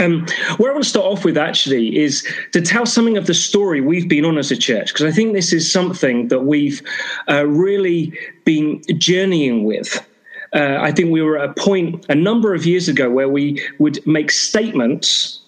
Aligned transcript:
Um, 0.00 0.26
where 0.56 0.70
I 0.70 0.74
want 0.74 0.84
to 0.84 0.90
start 0.90 1.06
off 1.06 1.24
with 1.24 1.38
actually 1.38 1.96
is 1.96 2.26
to 2.52 2.60
tell 2.60 2.86
something 2.86 3.16
of 3.16 3.26
the 3.26 3.34
story 3.34 3.80
we've 3.80 4.08
been 4.08 4.24
on 4.24 4.36
as 4.36 4.50
a 4.50 4.56
church, 4.56 4.92
because 4.92 5.04
I 5.04 5.12
think 5.12 5.32
this 5.32 5.52
is 5.52 5.70
something 5.70 6.28
that 6.28 6.40
we've 6.40 6.82
uh, 7.30 7.46
really 7.46 8.12
been 8.44 8.82
journeying 8.98 9.64
with. 9.64 10.04
Uh, 10.52 10.78
I 10.80 10.92
think 10.92 11.10
we 11.12 11.22
were 11.22 11.38
at 11.38 11.50
a 11.50 11.54
point 11.54 12.06
a 12.08 12.14
number 12.14 12.54
of 12.54 12.66
years 12.66 12.88
ago 12.88 13.10
where 13.10 13.28
we 13.28 13.62
would 13.78 14.04
make 14.06 14.30
statements, 14.30 15.40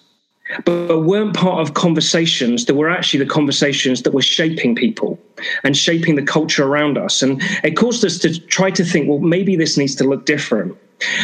but 0.65 1.01
weren't 1.01 1.35
part 1.35 1.59
of 1.59 1.73
conversations 1.73 2.65
that 2.65 2.75
were 2.75 2.89
actually 2.89 3.23
the 3.23 3.29
conversations 3.29 4.03
that 4.03 4.13
were 4.13 4.21
shaping 4.21 4.75
people 4.75 5.19
and 5.63 5.75
shaping 5.75 6.15
the 6.15 6.23
culture 6.23 6.65
around 6.65 6.97
us. 6.97 7.21
And 7.21 7.41
it 7.63 7.75
caused 7.75 8.03
us 8.05 8.17
to 8.19 8.39
try 8.47 8.71
to 8.71 8.83
think, 8.83 9.07
well, 9.07 9.19
maybe 9.19 9.55
this 9.55 9.77
needs 9.77 9.95
to 9.95 10.03
look 10.03 10.25
different. 10.25 10.77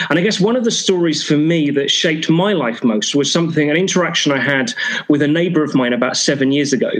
And 0.09 0.17
I 0.17 0.21
guess 0.21 0.39
one 0.39 0.55
of 0.55 0.63
the 0.63 0.71
stories 0.71 1.23
for 1.23 1.37
me 1.37 1.69
that 1.71 1.91
shaped 1.91 2.29
my 2.29 2.53
life 2.53 2.83
most 2.83 3.15
was 3.15 3.31
something, 3.31 3.69
an 3.69 3.77
interaction 3.77 4.31
I 4.31 4.39
had 4.39 4.73
with 5.07 5.21
a 5.21 5.27
neighbor 5.27 5.63
of 5.63 5.75
mine 5.75 5.93
about 5.93 6.17
seven 6.17 6.51
years 6.51 6.73
ago. 6.73 6.91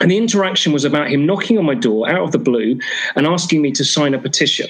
And 0.00 0.10
the 0.10 0.16
interaction 0.16 0.72
was 0.72 0.84
about 0.84 1.08
him 1.08 1.26
knocking 1.26 1.58
on 1.58 1.64
my 1.64 1.74
door 1.74 2.08
out 2.08 2.22
of 2.22 2.32
the 2.32 2.38
blue 2.38 2.78
and 3.16 3.26
asking 3.26 3.62
me 3.62 3.72
to 3.72 3.84
sign 3.84 4.14
a 4.14 4.18
petition. 4.18 4.68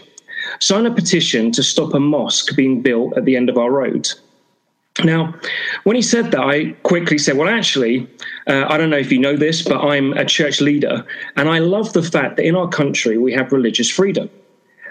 Sign 0.60 0.86
a 0.86 0.94
petition 0.94 1.52
to 1.52 1.62
stop 1.62 1.92
a 1.92 2.00
mosque 2.00 2.56
being 2.56 2.80
built 2.80 3.16
at 3.16 3.24
the 3.24 3.36
end 3.36 3.50
of 3.50 3.58
our 3.58 3.70
road. 3.70 4.08
Now, 5.04 5.34
when 5.84 5.94
he 5.94 6.02
said 6.02 6.32
that, 6.32 6.40
I 6.40 6.70
quickly 6.82 7.18
said, 7.18 7.36
Well, 7.36 7.48
actually, 7.48 8.08
uh, 8.48 8.64
I 8.68 8.76
don't 8.76 8.90
know 8.90 8.98
if 8.98 9.12
you 9.12 9.18
know 9.18 9.36
this, 9.36 9.62
but 9.62 9.80
I'm 9.80 10.12
a 10.14 10.24
church 10.24 10.60
leader, 10.60 11.06
and 11.36 11.48
I 11.48 11.58
love 11.60 11.92
the 11.92 12.02
fact 12.02 12.36
that 12.36 12.44
in 12.44 12.56
our 12.56 12.68
country 12.68 13.16
we 13.16 13.32
have 13.32 13.52
religious 13.52 13.88
freedom. 13.88 14.28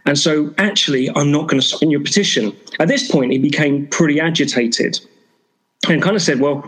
And 0.08 0.18
so, 0.18 0.54
actually, 0.58 1.10
I'm 1.16 1.32
not 1.32 1.48
going 1.48 1.62
to 1.62 1.68
sign 1.68 1.92
your 1.92 2.00
petition. 2.00 2.56
At 2.80 2.88
this 2.88 3.12
point, 3.12 3.34
he 3.34 3.38
became 3.38 3.88
pretty 3.88 4.20
agitated 4.20 5.00
and 5.88 6.02
kind 6.02 6.16
of 6.16 6.22
said, 6.22 6.40
Well, 6.40 6.66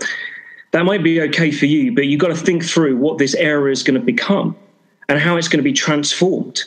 that 0.72 0.85
might 0.85 1.03
be 1.03 1.22
okay 1.22 1.50
for 1.50 1.66
you, 1.66 1.95
but 1.95 2.05
you've 2.05 2.19
got 2.19 2.27
to 2.27 2.35
think 2.35 2.63
through 2.63 2.97
what 2.97 3.17
this 3.17 3.33
area 3.35 3.72
is 3.72 3.81
going 3.81 4.00
to 4.00 4.05
become 4.05 4.55
and 5.07 5.19
how 5.19 5.38
it's 5.38 5.47
going 5.47 5.59
to 5.59 5.63
be 5.63 5.73
transformed. 5.73 6.63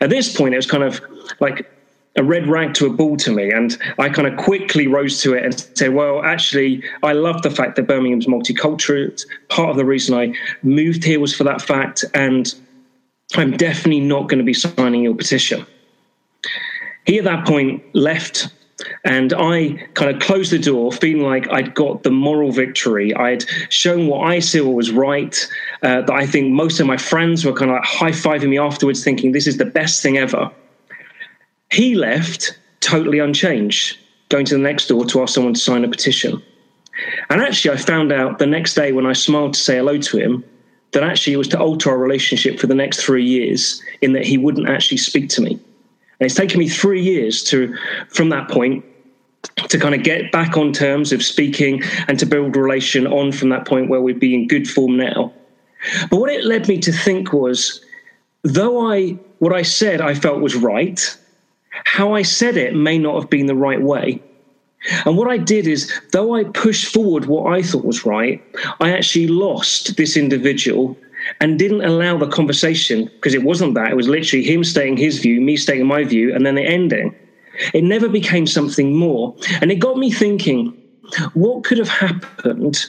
At 0.00 0.10
this 0.10 0.36
point, 0.36 0.52
it 0.52 0.58
was 0.58 0.66
kind 0.66 0.82
of 0.82 1.00
like 1.40 1.70
a 2.16 2.24
red 2.24 2.48
rag 2.48 2.74
to 2.74 2.86
a 2.86 2.90
bull 2.90 3.16
to 3.18 3.30
me. 3.30 3.50
And 3.50 3.76
I 3.98 4.08
kind 4.08 4.26
of 4.26 4.36
quickly 4.36 4.86
rose 4.86 5.20
to 5.22 5.34
it 5.34 5.44
and 5.44 5.78
said, 5.78 5.94
well, 5.94 6.22
actually, 6.22 6.82
I 7.02 7.12
love 7.12 7.42
the 7.42 7.50
fact 7.50 7.76
that 7.76 7.86
Birmingham's 7.86 8.26
multicultural. 8.26 9.24
Part 9.48 9.70
of 9.70 9.76
the 9.76 9.84
reason 9.84 10.14
I 10.14 10.34
moved 10.62 11.04
here 11.04 11.20
was 11.20 11.34
for 11.34 11.44
that 11.44 11.62
fact. 11.62 12.04
And 12.14 12.52
I'm 13.34 13.56
definitely 13.56 14.00
not 14.00 14.28
going 14.28 14.38
to 14.38 14.44
be 14.44 14.54
signing 14.54 15.04
your 15.04 15.14
petition. 15.14 15.66
He 17.06 17.18
at 17.18 17.24
that 17.24 17.46
point 17.46 17.82
left, 17.94 18.48
and 19.04 19.32
I 19.32 19.88
kind 19.94 20.14
of 20.14 20.20
closed 20.20 20.52
the 20.52 20.58
door, 20.58 20.92
feeling 20.92 21.22
like 21.22 21.48
I'd 21.50 21.74
got 21.74 22.02
the 22.02 22.10
moral 22.10 22.52
victory. 22.52 23.14
I'd 23.14 23.44
shown 23.70 24.08
what 24.08 24.26
I 24.26 24.40
saw 24.40 24.68
was 24.68 24.90
right. 24.90 25.34
Uh, 25.82 26.02
that 26.02 26.12
I 26.12 26.26
think 26.26 26.52
most 26.52 26.80
of 26.80 26.86
my 26.86 26.96
friends 26.96 27.44
were 27.44 27.52
kind 27.52 27.70
of 27.70 27.76
like 27.76 27.84
high 27.84 28.10
fiving 28.10 28.50
me 28.50 28.58
afterwards, 28.58 29.04
thinking 29.04 29.32
this 29.32 29.46
is 29.46 29.56
the 29.56 29.64
best 29.64 30.02
thing 30.02 30.18
ever. 30.18 30.50
He 31.70 31.94
left 31.94 32.58
totally 32.80 33.20
unchanged, 33.20 33.98
going 34.28 34.44
to 34.46 34.54
the 34.54 34.60
next 34.60 34.88
door 34.88 35.04
to 35.06 35.22
ask 35.22 35.34
someone 35.34 35.54
to 35.54 35.60
sign 35.60 35.84
a 35.84 35.88
petition. 35.88 36.42
And 37.30 37.40
actually, 37.40 37.74
I 37.74 37.76
found 37.76 38.12
out 38.12 38.38
the 38.38 38.46
next 38.46 38.74
day 38.74 38.92
when 38.92 39.06
I 39.06 39.12
smiled 39.12 39.54
to 39.54 39.60
say 39.60 39.76
hello 39.76 39.98
to 39.98 40.18
him 40.18 40.44
that 40.92 41.02
actually 41.02 41.34
it 41.34 41.36
was 41.36 41.48
to 41.48 41.58
alter 41.58 41.90
our 41.90 41.98
relationship 41.98 42.58
for 42.58 42.66
the 42.66 42.74
next 42.74 43.02
three 43.02 43.24
years, 43.24 43.82
in 44.00 44.12
that 44.14 44.24
he 44.24 44.38
wouldn't 44.38 44.68
actually 44.68 44.96
speak 44.98 45.28
to 45.30 45.42
me. 45.42 45.60
And 46.18 46.26
it's 46.26 46.34
taken 46.34 46.58
me 46.58 46.68
three 46.68 47.02
years 47.02 47.42
to, 47.44 47.76
from 48.08 48.30
that 48.30 48.48
point, 48.48 48.84
to 49.68 49.78
kind 49.78 49.94
of 49.94 50.02
get 50.02 50.32
back 50.32 50.56
on 50.56 50.72
terms 50.72 51.12
of 51.12 51.22
speaking 51.22 51.82
and 52.08 52.18
to 52.18 52.26
build 52.26 52.56
relation 52.56 53.06
on 53.06 53.32
from 53.32 53.48
that 53.50 53.66
point 53.66 53.88
where 53.88 54.00
we'd 54.00 54.20
be 54.20 54.34
in 54.34 54.48
good 54.48 54.68
form 54.68 54.96
now. 54.96 55.32
But 56.10 56.18
what 56.18 56.30
it 56.30 56.44
led 56.44 56.68
me 56.68 56.78
to 56.78 56.92
think 56.92 57.32
was, 57.32 57.80
though 58.42 58.90
I 58.90 59.18
what 59.38 59.52
I 59.52 59.62
said 59.62 60.00
I 60.00 60.14
felt 60.14 60.40
was 60.40 60.56
right, 60.56 61.16
how 61.84 62.14
I 62.14 62.22
said 62.22 62.56
it 62.56 62.74
may 62.74 62.98
not 62.98 63.20
have 63.20 63.30
been 63.30 63.46
the 63.46 63.54
right 63.54 63.80
way. 63.80 64.22
And 65.04 65.16
what 65.16 65.28
I 65.28 65.36
did 65.36 65.66
is, 65.66 65.92
though 66.12 66.34
I 66.34 66.44
pushed 66.44 66.92
forward 66.92 67.26
what 67.26 67.52
I 67.52 67.62
thought 67.62 67.84
was 67.84 68.06
right, 68.06 68.42
I 68.80 68.92
actually 68.92 69.26
lost 69.26 69.96
this 69.96 70.16
individual 70.16 70.96
and 71.40 71.58
didn't 71.58 71.82
allow 71.82 72.16
the 72.16 72.28
conversation 72.28 73.06
because 73.06 73.34
it 73.34 73.42
wasn't 73.42 73.74
that. 73.74 73.90
It 73.90 73.96
was 73.96 74.08
literally 74.08 74.44
him 74.44 74.64
stating 74.64 74.96
his 74.96 75.18
view, 75.18 75.40
me 75.40 75.56
stating 75.56 75.86
my 75.86 76.04
view, 76.04 76.34
and 76.34 76.44
then 76.44 76.58
it 76.58 76.64
ending. 76.64 77.14
It 77.72 77.84
never 77.84 78.08
became 78.08 78.46
something 78.46 78.94
more. 78.94 79.34
And 79.60 79.70
it 79.70 79.76
got 79.76 79.96
me 79.96 80.10
thinking 80.10 80.76
what 81.34 81.64
could 81.64 81.78
have 81.78 81.88
happened 81.88 82.84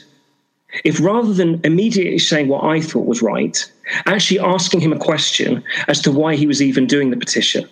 if 0.84 1.00
rather 1.00 1.32
than 1.32 1.60
immediately 1.64 2.18
saying 2.18 2.48
what 2.48 2.64
I 2.64 2.80
thought 2.80 3.06
was 3.06 3.22
right, 3.22 3.70
actually 4.06 4.40
asking 4.40 4.80
him 4.80 4.92
a 4.92 4.98
question 4.98 5.64
as 5.88 6.00
to 6.02 6.12
why 6.12 6.36
he 6.36 6.46
was 6.46 6.60
even 6.60 6.86
doing 6.86 7.10
the 7.10 7.16
petition? 7.16 7.68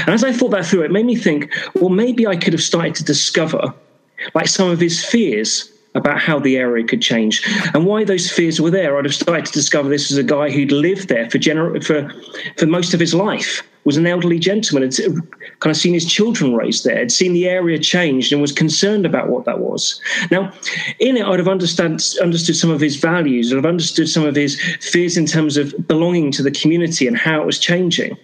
And 0.00 0.10
as 0.10 0.22
I 0.22 0.32
thought 0.32 0.50
that 0.50 0.66
through, 0.66 0.82
it 0.82 0.92
made 0.92 1.06
me 1.06 1.16
think, 1.16 1.52
well, 1.74 1.88
maybe 1.88 2.26
I 2.26 2.36
could 2.36 2.52
have 2.52 2.62
started 2.62 2.94
to 2.96 3.04
discover 3.04 3.74
like 4.34 4.46
some 4.46 4.70
of 4.70 4.78
his 4.78 5.04
fears 5.04 5.70
about 5.94 6.20
how 6.20 6.38
the 6.38 6.56
area 6.56 6.86
could 6.86 7.02
change 7.02 7.42
and 7.74 7.84
why 7.84 8.04
those 8.04 8.30
fears 8.30 8.60
were 8.60 8.70
there. 8.70 8.96
I'd 8.96 9.04
have 9.04 9.14
started 9.14 9.46
to 9.46 9.52
discover 9.52 9.88
this 9.88 10.10
as 10.12 10.18
a 10.18 10.22
guy 10.22 10.50
who'd 10.50 10.72
lived 10.72 11.08
there 11.08 11.28
for 11.30 11.38
gener- 11.38 11.84
for 11.84 12.08
for 12.56 12.66
most 12.66 12.94
of 12.94 13.00
his 13.00 13.12
life, 13.12 13.62
was 13.84 13.96
an 13.96 14.06
elderly 14.06 14.38
gentleman, 14.38 14.82
had 14.82 15.14
kind 15.60 15.70
of 15.70 15.76
seen 15.76 15.94
his 15.94 16.04
children 16.04 16.54
raised 16.54 16.84
there, 16.84 16.98
had 16.98 17.10
seen 17.10 17.32
the 17.32 17.48
area 17.48 17.78
changed 17.78 18.32
and 18.32 18.40
was 18.40 18.52
concerned 18.52 19.06
about 19.06 19.28
what 19.28 19.44
that 19.46 19.58
was. 19.58 20.00
Now, 20.30 20.52
in 20.98 21.16
it, 21.16 21.24
I'd 21.24 21.38
have 21.38 21.48
understand, 21.48 22.02
understood 22.22 22.56
some 22.56 22.70
of 22.70 22.80
his 22.80 22.96
values, 22.96 23.52
I'd 23.52 23.56
have 23.56 23.66
understood 23.66 24.08
some 24.08 24.24
of 24.24 24.36
his 24.36 24.60
fears 24.80 25.16
in 25.16 25.26
terms 25.26 25.56
of 25.56 25.74
belonging 25.88 26.30
to 26.32 26.42
the 26.42 26.50
community 26.50 27.06
and 27.06 27.16
how 27.16 27.40
it 27.40 27.46
was 27.46 27.58
changing. 27.58 28.16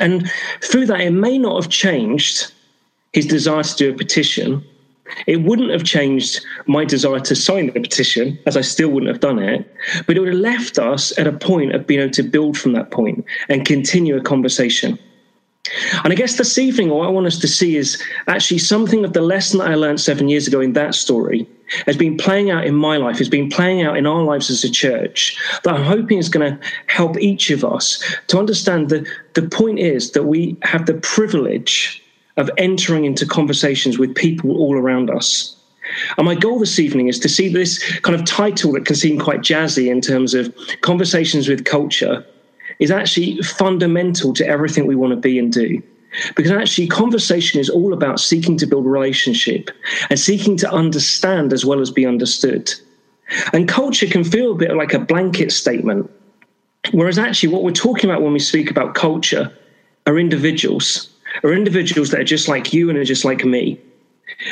And 0.00 0.30
through 0.62 0.86
that, 0.86 1.00
it 1.00 1.12
may 1.12 1.38
not 1.38 1.62
have 1.62 1.70
changed 1.70 2.52
his 3.12 3.26
desire 3.26 3.62
to 3.62 3.76
do 3.76 3.90
a 3.90 3.96
petition, 3.96 4.62
it 5.26 5.42
wouldn't 5.42 5.70
have 5.70 5.84
changed 5.84 6.44
my 6.66 6.84
desire 6.84 7.20
to 7.20 7.34
sign 7.34 7.66
the 7.66 7.80
petition, 7.80 8.38
as 8.46 8.56
I 8.56 8.60
still 8.60 8.90
wouldn't 8.90 9.10
have 9.10 9.20
done 9.20 9.38
it, 9.38 9.70
but 10.06 10.16
it 10.16 10.20
would 10.20 10.32
have 10.32 10.38
left 10.38 10.78
us 10.78 11.16
at 11.18 11.26
a 11.26 11.32
point 11.32 11.74
of 11.74 11.86
being 11.86 12.00
able 12.00 12.12
to 12.12 12.22
build 12.22 12.58
from 12.58 12.72
that 12.72 12.90
point 12.90 13.24
and 13.48 13.64
continue 13.64 14.16
a 14.16 14.20
conversation. 14.20 14.98
And 16.04 16.12
I 16.12 16.16
guess 16.16 16.36
this 16.36 16.58
evening, 16.58 16.90
what 16.90 17.06
I 17.06 17.10
want 17.10 17.26
us 17.26 17.38
to 17.40 17.48
see 17.48 17.76
is 17.76 18.00
actually 18.28 18.58
something 18.58 19.04
of 19.04 19.12
the 19.12 19.20
lesson 19.20 19.58
that 19.58 19.68
I 19.68 19.74
learned 19.74 20.00
seven 20.00 20.28
years 20.28 20.46
ago 20.46 20.60
in 20.60 20.74
that 20.74 20.94
story 20.94 21.48
has 21.86 21.96
been 21.96 22.16
playing 22.16 22.50
out 22.50 22.64
in 22.64 22.74
my 22.74 22.96
life, 22.96 23.18
has 23.18 23.28
been 23.28 23.48
playing 23.48 23.82
out 23.82 23.96
in 23.96 24.06
our 24.06 24.22
lives 24.22 24.50
as 24.50 24.62
a 24.62 24.70
church, 24.70 25.36
that 25.64 25.74
I'm 25.74 25.82
hoping 25.82 26.18
is 26.18 26.28
going 26.28 26.52
to 26.52 26.66
help 26.86 27.18
each 27.18 27.50
of 27.50 27.64
us 27.64 28.02
to 28.28 28.38
understand 28.38 28.90
that 28.90 29.06
the 29.34 29.42
point 29.42 29.80
is 29.80 30.12
that 30.12 30.24
we 30.24 30.56
have 30.62 30.86
the 30.86 30.94
privilege 30.94 32.02
of 32.36 32.50
entering 32.58 33.04
into 33.04 33.26
conversations 33.26 33.98
with 33.98 34.14
people 34.14 34.56
all 34.56 34.76
around 34.76 35.10
us. 35.10 35.56
And 36.18 36.24
my 36.24 36.34
goal 36.34 36.58
this 36.58 36.78
evening 36.78 37.08
is 37.08 37.18
to 37.20 37.28
see 37.28 37.48
this 37.48 37.82
kind 38.00 38.18
of 38.18 38.26
title 38.26 38.72
that 38.72 38.86
can 38.86 38.96
seem 38.96 39.18
quite 39.18 39.40
jazzy 39.40 39.88
in 39.88 40.00
terms 40.00 40.34
of 40.34 40.54
conversations 40.80 41.48
with 41.48 41.64
culture 41.64 42.26
is 42.78 42.90
actually 42.90 43.40
fundamental 43.42 44.32
to 44.34 44.46
everything 44.46 44.86
we 44.86 44.96
want 44.96 45.12
to 45.12 45.16
be 45.16 45.38
and 45.38 45.52
do. 45.52 45.82
Because 46.34 46.52
actually, 46.52 46.86
conversation 46.88 47.60
is 47.60 47.68
all 47.68 47.92
about 47.92 48.20
seeking 48.20 48.56
to 48.58 48.66
build 48.66 48.86
relationship 48.86 49.70
and 50.08 50.18
seeking 50.18 50.56
to 50.58 50.70
understand 50.70 51.52
as 51.52 51.64
well 51.64 51.80
as 51.80 51.90
be 51.90 52.06
understood. 52.06 52.72
And 53.52 53.68
culture 53.68 54.06
can 54.06 54.24
feel 54.24 54.52
a 54.52 54.56
bit 54.56 54.74
like 54.76 54.94
a 54.94 54.98
blanket 54.98 55.52
statement, 55.52 56.10
whereas 56.92 57.18
actually, 57.18 57.52
what 57.52 57.64
we're 57.64 57.72
talking 57.72 58.08
about 58.08 58.22
when 58.22 58.32
we 58.32 58.38
speak 58.38 58.70
about 58.70 58.94
culture 58.94 59.52
are 60.06 60.18
individuals, 60.18 61.10
are 61.44 61.52
individuals 61.52 62.10
that 62.10 62.20
are 62.20 62.24
just 62.24 62.48
like 62.48 62.72
you 62.72 62.88
and 62.88 62.98
are 62.98 63.04
just 63.04 63.24
like 63.24 63.44
me. 63.44 63.80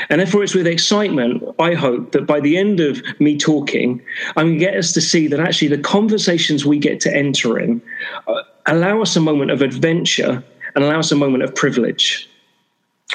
And 0.09 0.21
therefore, 0.21 0.43
it's 0.43 0.55
with 0.55 0.67
excitement, 0.67 1.43
I 1.59 1.75
hope, 1.75 2.13
that 2.13 2.27
by 2.27 2.41
the 2.41 2.57
end 2.57 2.81
of 2.81 3.03
me 3.21 3.37
talking, 3.37 4.01
I'm 4.37 4.47
going 4.47 4.59
to 4.59 4.65
get 4.65 4.77
us 4.77 4.93
to 4.93 5.01
see 5.01 5.27
that 5.29 5.41
actually 5.41 5.69
the 5.69 5.79
conversations 5.79 6.65
we 6.65 6.79
get 6.79 7.01
to 7.01 7.15
enter 7.15 7.59
in 7.59 7.83
uh, 8.27 8.43
allow 8.67 9.03
us 9.03 9.17
a 9.17 9.21
moment 9.21 9.51
of 9.51 9.63
adventure 9.63 10.43
and 10.75 10.85
allow 10.85 11.01
us 11.01 11.13
a 11.13 11.17
moment 11.17 11.43
of 11.43 11.55
privilege. 11.55 12.29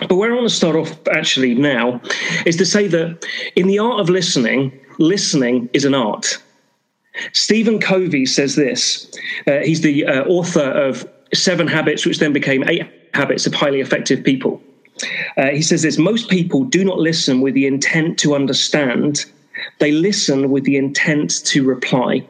But 0.08 0.16
where 0.16 0.32
I 0.32 0.36
want 0.36 0.50
to 0.50 0.56
start 0.56 0.76
off 0.76 0.96
actually 1.08 1.56
now 1.56 2.02
is 2.46 2.56
to 2.58 2.66
say 2.66 2.88
that 2.88 3.26
in 3.56 3.68
the 3.68 3.80
art 3.80 4.00
of 4.00 4.10
listening, 4.10 4.78
listening 5.00 5.70
is 5.74 5.86
an 5.86 5.96
art. 5.96 6.38
Stephen 7.34 7.80
Covey 7.80 8.26
says 8.26 8.56
this. 8.56 9.12
Uh, 9.48 9.60
he's 9.60 9.82
the 9.82 10.06
uh, 10.06 10.24
author 10.26 10.62
of 10.62 11.10
Seven 11.34 11.68
Habits, 11.68 12.06
which 12.06 12.20
then 12.20 12.32
became 12.32 12.64
Eight 12.68 12.88
Habits 13.14 13.46
of 13.48 13.54
Highly 13.54 13.82
Effective 13.82 14.24
People. 14.24 14.62
Uh, 15.38 15.48
he 15.48 15.62
says 15.62 15.82
this 15.82 15.98
most 15.98 16.30
people 16.30 16.64
do 16.64 16.84
not 16.84 17.00
listen 17.00 17.42
with 17.42 17.54
the 17.54 17.66
intent 17.66 18.20
to 18.20 18.36
understand, 18.36 19.26
they 19.80 19.92
listen 19.92 20.52
with 20.52 20.64
the 20.64 20.78
intent 20.78 21.46
to 21.46 21.64
reply. 21.66 22.26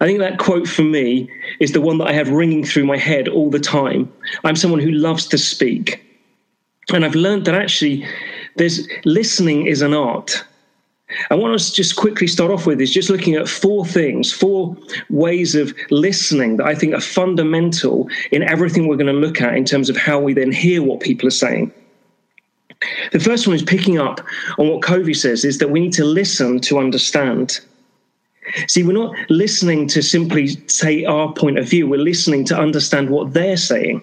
I 0.00 0.06
think 0.06 0.20
that 0.20 0.38
quote 0.38 0.66
for 0.66 0.82
me 0.82 1.30
is 1.58 1.72
the 1.72 1.80
one 1.80 1.98
that 1.98 2.08
I 2.08 2.12
have 2.12 2.30
ringing 2.30 2.64
through 2.64 2.86
my 2.86 2.96
head 2.96 3.28
all 3.28 3.50
the 3.50 3.60
time. 3.60 4.10
I'm 4.44 4.56
someone 4.56 4.80
who 4.80 4.90
loves 4.90 5.26
to 5.28 5.38
speak. 5.38 6.02
And 6.92 7.04
I've 7.04 7.14
learned 7.14 7.44
that 7.44 7.54
actually 7.54 8.06
there's 8.56 8.88
listening 9.04 9.66
is 9.66 9.82
an 9.82 9.94
art. 9.94 10.44
I 11.30 11.34
to 11.34 11.72
just 11.72 11.96
quickly 11.96 12.26
start 12.26 12.50
off 12.50 12.66
with 12.66 12.80
is 12.80 12.92
just 12.92 13.10
looking 13.10 13.34
at 13.34 13.48
four 13.48 13.84
things, 13.84 14.32
four 14.32 14.76
ways 15.08 15.54
of 15.54 15.74
listening 15.90 16.56
that 16.58 16.66
I 16.66 16.74
think 16.74 16.94
are 16.94 17.00
fundamental 17.00 18.08
in 18.30 18.42
everything 18.42 18.86
we're 18.86 18.96
going 18.96 19.06
to 19.06 19.12
look 19.12 19.40
at 19.40 19.56
in 19.56 19.64
terms 19.64 19.88
of 19.88 19.96
how 19.96 20.20
we 20.20 20.32
then 20.32 20.52
hear 20.52 20.82
what 20.82 21.00
people 21.00 21.26
are 21.26 21.32
saying. 21.32 21.72
The 23.12 23.20
first 23.20 23.46
one 23.46 23.56
is 23.56 23.62
picking 23.62 23.98
up 23.98 24.20
on 24.58 24.68
what 24.68 24.82
Covey 24.82 25.14
says 25.14 25.44
is 25.44 25.58
that 25.58 25.70
we 25.70 25.80
need 25.80 25.92
to 25.94 26.04
listen 26.04 26.60
to 26.60 26.78
understand. 26.78 27.60
See, 28.68 28.82
we're 28.82 28.92
not 28.92 29.14
listening 29.28 29.86
to 29.88 30.02
simply 30.02 30.48
say 30.68 31.04
our 31.04 31.32
point 31.32 31.58
of 31.58 31.68
view, 31.68 31.86
we're 31.86 31.98
listening 32.00 32.44
to 32.46 32.58
understand 32.58 33.10
what 33.10 33.32
they're 33.32 33.56
saying. 33.56 34.02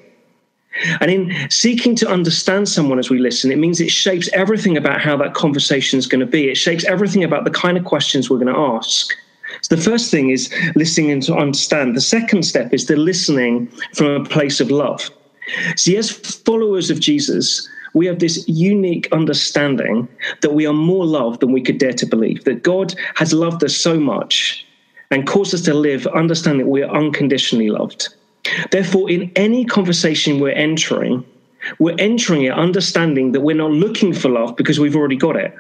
And 1.00 1.10
in 1.10 1.50
seeking 1.50 1.96
to 1.98 2.08
understand 2.10 2.70
someone 2.70 3.00
as 3.00 3.10
we 3.10 3.20
listen, 3.20 3.52
it 3.52 3.58
means 3.58 3.80
it 3.80 3.92
shapes 3.92 4.30
everything 4.34 4.78
about 4.78 5.02
how 5.02 5.18
that 5.18 5.34
conversation 5.34 5.98
is 6.00 6.08
going 6.08 6.20
to 6.20 6.26
be. 6.26 6.50
It 6.50 6.56
shapes 6.56 6.86
everything 6.86 7.24
about 7.24 7.44
the 7.44 7.52
kind 7.52 7.78
of 7.78 7.86
questions 7.86 8.30
we're 8.30 8.38
going 8.38 8.54
to 8.54 8.60
ask. 8.60 9.14
So 9.62 9.76
the 9.76 9.82
first 9.82 10.12
thing 10.12 10.30
is 10.30 10.54
listening 10.76 11.12
and 11.12 11.24
to 11.24 11.36
understand. 11.36 11.96
The 11.96 12.02
second 12.02 12.44
step 12.44 12.74
is 12.74 12.86
the 12.86 12.96
listening 12.96 13.68
from 13.94 14.08
a 14.08 14.24
place 14.24 14.60
of 14.60 14.70
love. 14.70 15.10
See, 15.76 15.98
as 15.98 16.12
followers 16.12 16.90
of 16.90 17.00
Jesus, 17.00 17.68
we 17.94 18.06
have 18.06 18.20
this 18.20 18.48
unique 18.48 19.08
understanding 19.12 20.08
that 20.42 20.54
we 20.54 20.68
are 20.68 20.74
more 20.74 21.06
loved 21.06 21.40
than 21.40 21.52
we 21.52 21.62
could 21.62 21.78
dare 21.78 21.94
to 21.94 22.06
believe, 22.06 22.44
that 22.44 22.64
God 22.64 22.94
has 23.16 23.34
loved 23.34 23.64
us 23.64 23.76
so 23.76 24.00
much 24.00 24.66
and 25.10 25.26
caused 25.26 25.54
us 25.54 25.62
to 25.62 25.74
live 25.74 26.06
understanding 26.08 26.66
that 26.66 26.72
we 26.72 26.84
are 26.84 26.96
unconditionally 26.96 27.70
loved. 27.70 28.10
Therefore, 28.72 29.10
in 29.10 29.32
any 29.36 29.66
conversation 29.66 30.40
we're 30.40 30.52
entering, 30.52 31.26
we're 31.80 31.96
entering 31.98 32.44
it 32.44 32.54
understanding 32.54 33.32
that 33.34 33.42
we're 33.42 33.56
not 33.56 33.72
looking 33.72 34.14
for 34.14 34.30
love 34.30 34.56
because 34.56 34.80
we've 34.80 34.96
already 34.96 35.18
got 35.18 35.36
it. 35.36 35.56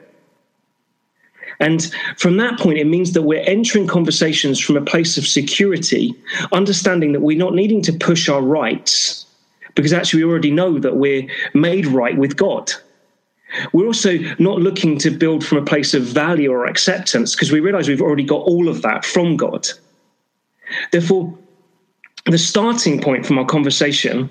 And 1.59 1.91
from 2.17 2.37
that 2.37 2.59
point, 2.59 2.77
it 2.77 2.85
means 2.85 3.13
that 3.13 3.23
we're 3.23 3.41
entering 3.41 3.87
conversations 3.87 4.59
from 4.59 4.77
a 4.77 4.81
place 4.81 5.17
of 5.17 5.25
security, 5.25 6.13
understanding 6.51 7.13
that 7.13 7.21
we're 7.21 7.37
not 7.37 7.55
needing 7.55 7.81
to 7.83 7.93
push 7.93 8.29
our 8.29 8.41
rights 8.41 9.25
because 9.77 9.93
actually 9.93 10.23
we 10.23 10.29
already 10.29 10.51
know 10.51 10.79
that 10.79 10.97
we're 10.97 11.27
made 11.53 11.85
right 11.85 12.17
with 12.17 12.35
God. 12.35 12.73
We're 13.71 13.85
also 13.85 14.17
not 14.39 14.59
looking 14.59 14.97
to 14.99 15.11
build 15.11 15.45
from 15.45 15.59
a 15.59 15.65
place 15.65 15.93
of 15.93 16.03
value 16.03 16.51
or 16.51 16.65
acceptance 16.65 17.33
because 17.33 17.51
we 17.51 17.59
realize 17.59 17.87
we've 17.87 18.01
already 18.01 18.23
got 18.23 18.41
all 18.41 18.67
of 18.67 18.81
that 18.81 19.05
from 19.05 19.37
God. 19.37 19.67
Therefore, 20.91 21.37
the 22.33 22.37
starting 22.37 23.01
point 23.01 23.25
from 23.25 23.37
our 23.39 23.45
conversation 23.45 24.29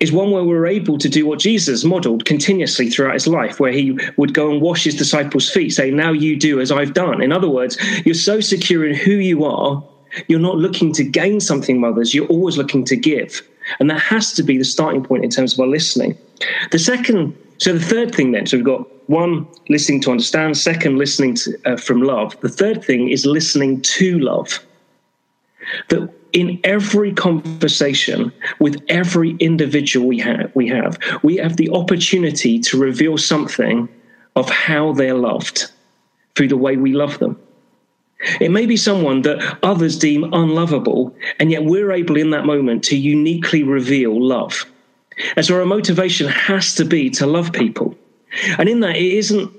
is 0.00 0.12
one 0.12 0.30
where 0.30 0.44
we're 0.44 0.66
able 0.66 0.98
to 0.98 1.08
do 1.08 1.26
what 1.26 1.38
Jesus 1.38 1.84
modeled 1.84 2.24
continuously 2.24 2.90
throughout 2.90 3.14
his 3.14 3.26
life, 3.26 3.60
where 3.60 3.72
he 3.72 3.98
would 4.16 4.34
go 4.34 4.50
and 4.50 4.60
wash 4.60 4.84
his 4.84 4.94
disciples' 4.94 5.50
feet, 5.50 5.70
saying, 5.70 5.96
Now 5.96 6.12
you 6.12 6.36
do 6.36 6.60
as 6.60 6.72
I've 6.72 6.94
done. 6.94 7.22
In 7.22 7.32
other 7.32 7.48
words, 7.48 7.78
you're 8.04 8.14
so 8.14 8.40
secure 8.40 8.86
in 8.86 8.94
who 8.94 9.12
you 9.12 9.44
are, 9.44 9.82
you're 10.28 10.40
not 10.40 10.56
looking 10.56 10.92
to 10.94 11.04
gain 11.04 11.40
something 11.40 11.76
from 11.76 11.84
others, 11.84 12.14
you're 12.14 12.26
always 12.26 12.58
looking 12.58 12.84
to 12.84 12.96
give. 12.96 13.42
And 13.78 13.88
that 13.90 14.00
has 14.00 14.32
to 14.34 14.42
be 14.42 14.58
the 14.58 14.64
starting 14.64 15.02
point 15.02 15.24
in 15.24 15.30
terms 15.30 15.54
of 15.54 15.60
our 15.60 15.66
listening. 15.66 16.18
The 16.70 16.78
second, 16.78 17.36
so 17.58 17.72
the 17.72 17.84
third 17.84 18.14
thing 18.14 18.32
then, 18.32 18.46
so 18.46 18.56
we've 18.56 18.66
got 18.66 18.86
one, 19.08 19.46
listening 19.68 20.00
to 20.02 20.10
understand, 20.10 20.56
second, 20.56 20.98
listening 20.98 21.34
to, 21.36 21.58
uh, 21.64 21.76
from 21.76 22.02
love. 22.02 22.38
The 22.40 22.48
third 22.48 22.84
thing 22.84 23.08
is 23.08 23.26
listening 23.26 23.80
to 23.82 24.18
love. 24.18 24.64
That 25.88 26.10
in 26.34 26.60
every 26.64 27.12
conversation 27.12 28.32
with 28.58 28.82
every 28.88 29.36
individual 29.38 30.06
we 30.06 30.18
have, 30.18 30.50
we 30.54 30.68
have, 30.68 30.98
we 31.22 31.36
have 31.36 31.56
the 31.56 31.70
opportunity 31.70 32.58
to 32.58 32.78
reveal 32.78 33.16
something 33.16 33.88
of 34.36 34.50
how 34.50 34.92
they're 34.92 35.14
loved 35.14 35.70
through 36.34 36.48
the 36.48 36.56
way 36.56 36.76
we 36.76 36.92
love 36.92 37.18
them. 37.20 37.40
It 38.40 38.50
may 38.50 38.66
be 38.66 38.76
someone 38.76 39.22
that 39.22 39.58
others 39.62 39.98
deem 39.98 40.24
unlovable, 40.32 41.14
and 41.38 41.50
yet 41.50 41.64
we're 41.64 41.92
able 41.92 42.16
in 42.16 42.30
that 42.30 42.46
moment 42.46 42.82
to 42.84 42.96
uniquely 42.96 43.62
reveal 43.62 44.20
love. 44.20 44.66
And 45.36 45.46
so 45.46 45.58
our 45.58 45.66
motivation 45.66 46.26
has 46.26 46.74
to 46.74 46.84
be 46.84 47.10
to 47.10 47.26
love 47.26 47.52
people. 47.52 47.96
And 48.58 48.68
in 48.68 48.80
that, 48.80 48.96
it 48.96 49.12
isn't 49.12 49.52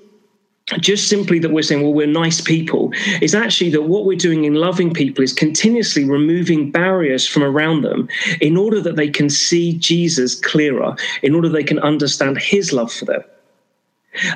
just 0.80 1.08
simply 1.08 1.38
that 1.40 1.52
we're 1.52 1.62
saying, 1.62 1.84
well, 1.84 1.94
we're 1.94 2.08
nice 2.08 2.42
people, 2.42 2.92
is 3.22 3.36
actually 3.36 3.70
that 3.70 3.84
what 3.84 4.06
we're 4.06 4.18
doing 4.18 4.46
in 4.46 4.56
loving 4.56 4.94
people 4.94 5.24
is 5.24 5.32
continuously 5.32 6.04
removing 6.04 6.72
barriers 6.72 7.28
from 7.28 7.44
around 7.44 7.84
them 7.84 8.10
in 8.42 8.58
order 8.58 8.82
that 8.82 8.96
they 8.96 9.10
can 9.10 9.30
see 9.30 9.74
Jesus 9.74 10.34
clearer, 10.34 10.96
in 11.22 11.36
order 11.36 11.50
they 11.50 11.64
can 11.64 11.80
understand 11.80 12.40
his 12.40 12.74
love 12.74 12.92
for 12.92 13.06
them. 13.06 13.22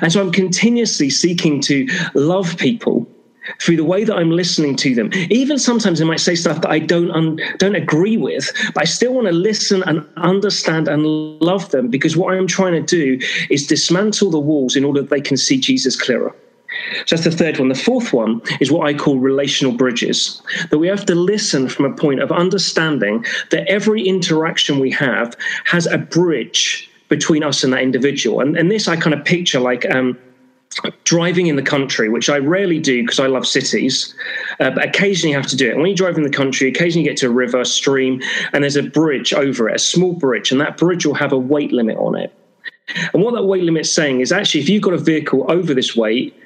And 0.02 0.12
so 0.12 0.20
I'm 0.20 0.30
continuously 0.30 1.10
seeking 1.10 1.60
to 1.62 1.88
love 2.14 2.56
people 2.58 3.08
through 3.60 3.76
the 3.76 3.84
way 3.84 4.04
that 4.04 4.14
I'm 4.14 4.30
listening 4.30 4.76
to 4.76 4.94
them. 4.94 5.10
Even 5.30 5.58
sometimes 5.58 5.98
they 5.98 6.04
might 6.04 6.20
say 6.20 6.34
stuff 6.34 6.60
that 6.62 6.70
I 6.70 6.78
don't 6.78 7.10
un- 7.10 7.38
don't 7.58 7.74
agree 7.74 8.16
with, 8.16 8.50
but 8.74 8.82
I 8.82 8.84
still 8.84 9.14
want 9.14 9.26
to 9.26 9.32
listen 9.32 9.82
and 9.84 10.06
understand 10.16 10.88
and 10.88 11.04
love 11.04 11.70
them 11.70 11.88
because 11.88 12.16
what 12.16 12.34
I'm 12.34 12.46
trying 12.46 12.84
to 12.84 13.18
do 13.18 13.26
is 13.48 13.66
dismantle 13.66 14.30
the 14.30 14.38
walls 14.38 14.76
in 14.76 14.84
order 14.84 15.00
that 15.00 15.10
they 15.10 15.20
can 15.20 15.36
see 15.36 15.58
Jesus 15.58 16.00
clearer. 16.00 16.34
So 17.06 17.16
that's 17.16 17.24
the 17.24 17.30
third 17.32 17.58
one. 17.58 17.68
The 17.68 17.74
fourth 17.74 18.12
one 18.12 18.42
is 18.60 18.70
what 18.70 18.86
I 18.86 18.94
call 18.94 19.18
relational 19.18 19.72
bridges. 19.72 20.40
That 20.70 20.78
we 20.78 20.86
have 20.86 21.04
to 21.06 21.14
listen 21.14 21.68
from 21.68 21.84
a 21.84 21.94
point 21.94 22.20
of 22.20 22.30
understanding 22.30 23.24
that 23.50 23.66
every 23.68 24.02
interaction 24.02 24.78
we 24.78 24.90
have 24.92 25.36
has 25.64 25.86
a 25.86 25.98
bridge 25.98 26.88
between 27.08 27.42
us 27.42 27.64
and 27.64 27.72
that 27.72 27.82
individual. 27.82 28.40
And, 28.40 28.56
and 28.56 28.70
this 28.70 28.86
I 28.86 28.96
kind 28.96 29.14
of 29.14 29.24
picture 29.24 29.58
like 29.58 29.84
um, 29.90 30.16
driving 31.04 31.48
in 31.48 31.56
the 31.56 31.62
country, 31.62 32.08
which 32.08 32.28
I 32.30 32.38
rarely 32.38 32.78
do 32.78 33.02
because 33.02 33.18
I 33.18 33.26
love 33.26 33.46
cities, 33.46 34.14
uh, 34.60 34.70
but 34.70 34.84
occasionally 34.84 35.32
you 35.32 35.36
have 35.36 35.48
to 35.48 35.56
do 35.56 35.68
it. 35.68 35.76
When 35.76 35.86
you 35.86 35.96
drive 35.96 36.16
in 36.16 36.22
the 36.22 36.30
country, 36.30 36.68
occasionally 36.68 37.04
you 37.04 37.10
get 37.10 37.18
to 37.18 37.26
a 37.26 37.30
river, 37.30 37.64
stream, 37.64 38.22
and 38.52 38.62
there's 38.62 38.76
a 38.76 38.82
bridge 38.82 39.32
over 39.34 39.68
it, 39.68 39.76
a 39.76 39.78
small 39.78 40.12
bridge, 40.12 40.52
and 40.52 40.60
that 40.60 40.76
bridge 40.76 41.04
will 41.04 41.14
have 41.14 41.32
a 41.32 41.38
weight 41.38 41.72
limit 41.72 41.96
on 41.98 42.16
it. 42.16 42.32
And 43.12 43.22
what 43.22 43.34
that 43.34 43.44
weight 43.44 43.64
limit 43.64 43.82
is 43.82 43.92
saying 43.92 44.20
is 44.20 44.32
actually, 44.32 44.60
if 44.60 44.68
you've 44.68 44.82
got 44.82 44.94
a 44.94 44.98
vehicle 44.98 45.44
over 45.50 45.74
this 45.74 45.96
weight, 45.96 46.36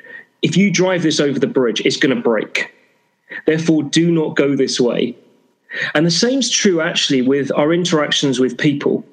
if 0.42 0.56
you 0.56 0.70
drive 0.70 1.02
this 1.02 1.20
over 1.20 1.38
the 1.38 1.46
bridge, 1.46 1.80
it's 1.82 1.96
going 1.96 2.14
to 2.14 2.20
break. 2.20 2.72
Therefore, 3.46 3.82
do 3.82 4.10
not 4.10 4.36
go 4.36 4.54
this 4.54 4.80
way. 4.80 5.16
And 5.94 6.06
the 6.06 6.10
same's 6.10 6.50
true 6.50 6.80
actually 6.80 7.22
with 7.22 7.50
our 7.56 7.72
interactions 7.72 8.38
with 8.38 8.58
people, 8.58 9.04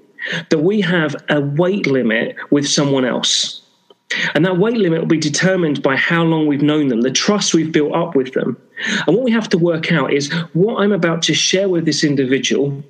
that 0.49 0.59
we 0.59 0.81
have 0.81 1.15
a 1.29 1.41
weight 1.41 1.87
limit 1.87 2.35
with 2.51 2.67
someone 2.67 3.05
else. 3.05 3.60
And 4.33 4.45
that 4.45 4.57
weight 4.57 4.77
limit 4.77 4.99
will 4.99 5.07
be 5.07 5.17
determined 5.17 5.81
by 5.81 5.95
how 5.95 6.23
long 6.23 6.47
we've 6.47 6.61
known 6.61 6.87
them, 6.87 7.01
the 7.01 7.11
trust 7.11 7.53
we've 7.53 7.71
built 7.71 7.93
up 7.93 8.15
with 8.15 8.33
them. 8.33 8.57
And 9.07 9.15
what 9.15 9.23
we 9.23 9.31
have 9.31 9.49
to 9.49 9.57
work 9.57 9.91
out 9.91 10.13
is 10.13 10.31
what 10.53 10.81
I'm 10.81 10.91
about 10.91 11.21
to 11.23 11.33
share 11.33 11.69
with 11.69 11.85
this 11.85 12.03
individual. 12.03 12.83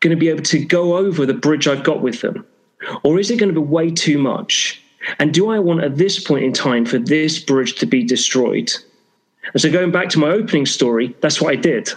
going 0.00 0.14
to 0.14 0.16
be 0.16 0.28
able 0.28 0.44
to 0.44 0.64
go 0.64 0.96
over 0.96 1.26
the 1.26 1.34
bridge 1.34 1.66
I've 1.66 1.84
got 1.84 2.02
with 2.02 2.20
them? 2.20 2.46
Or 3.02 3.18
is 3.18 3.30
it 3.30 3.38
going 3.38 3.52
to 3.52 3.60
be 3.60 3.66
way 3.66 3.90
too 3.90 4.18
much? 4.18 4.82
And 5.18 5.32
do 5.32 5.50
I 5.50 5.58
want 5.58 5.82
at 5.82 5.96
this 5.96 6.22
point 6.22 6.44
in 6.44 6.52
time 6.52 6.84
for 6.84 6.98
this 6.98 7.38
bridge 7.38 7.74
to 7.76 7.86
be 7.86 8.04
destroyed? 8.04 8.72
And 9.52 9.60
so, 9.60 9.70
going 9.70 9.90
back 9.90 10.10
to 10.10 10.18
my 10.18 10.28
opening 10.28 10.66
story, 10.66 11.16
that's 11.20 11.40
what 11.40 11.52
I 11.52 11.56
did. 11.56 11.90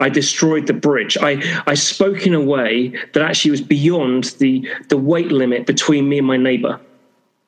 I 0.00 0.08
destroyed 0.08 0.66
the 0.66 0.72
bridge. 0.72 1.16
I, 1.20 1.62
I 1.66 1.74
spoke 1.74 2.26
in 2.26 2.34
a 2.34 2.40
way 2.40 2.88
that 3.12 3.22
actually 3.22 3.50
was 3.50 3.60
beyond 3.60 4.24
the, 4.38 4.66
the 4.88 4.96
weight 4.96 5.30
limit 5.30 5.66
between 5.66 6.08
me 6.08 6.18
and 6.18 6.26
my 6.26 6.36
neighbor. 6.36 6.80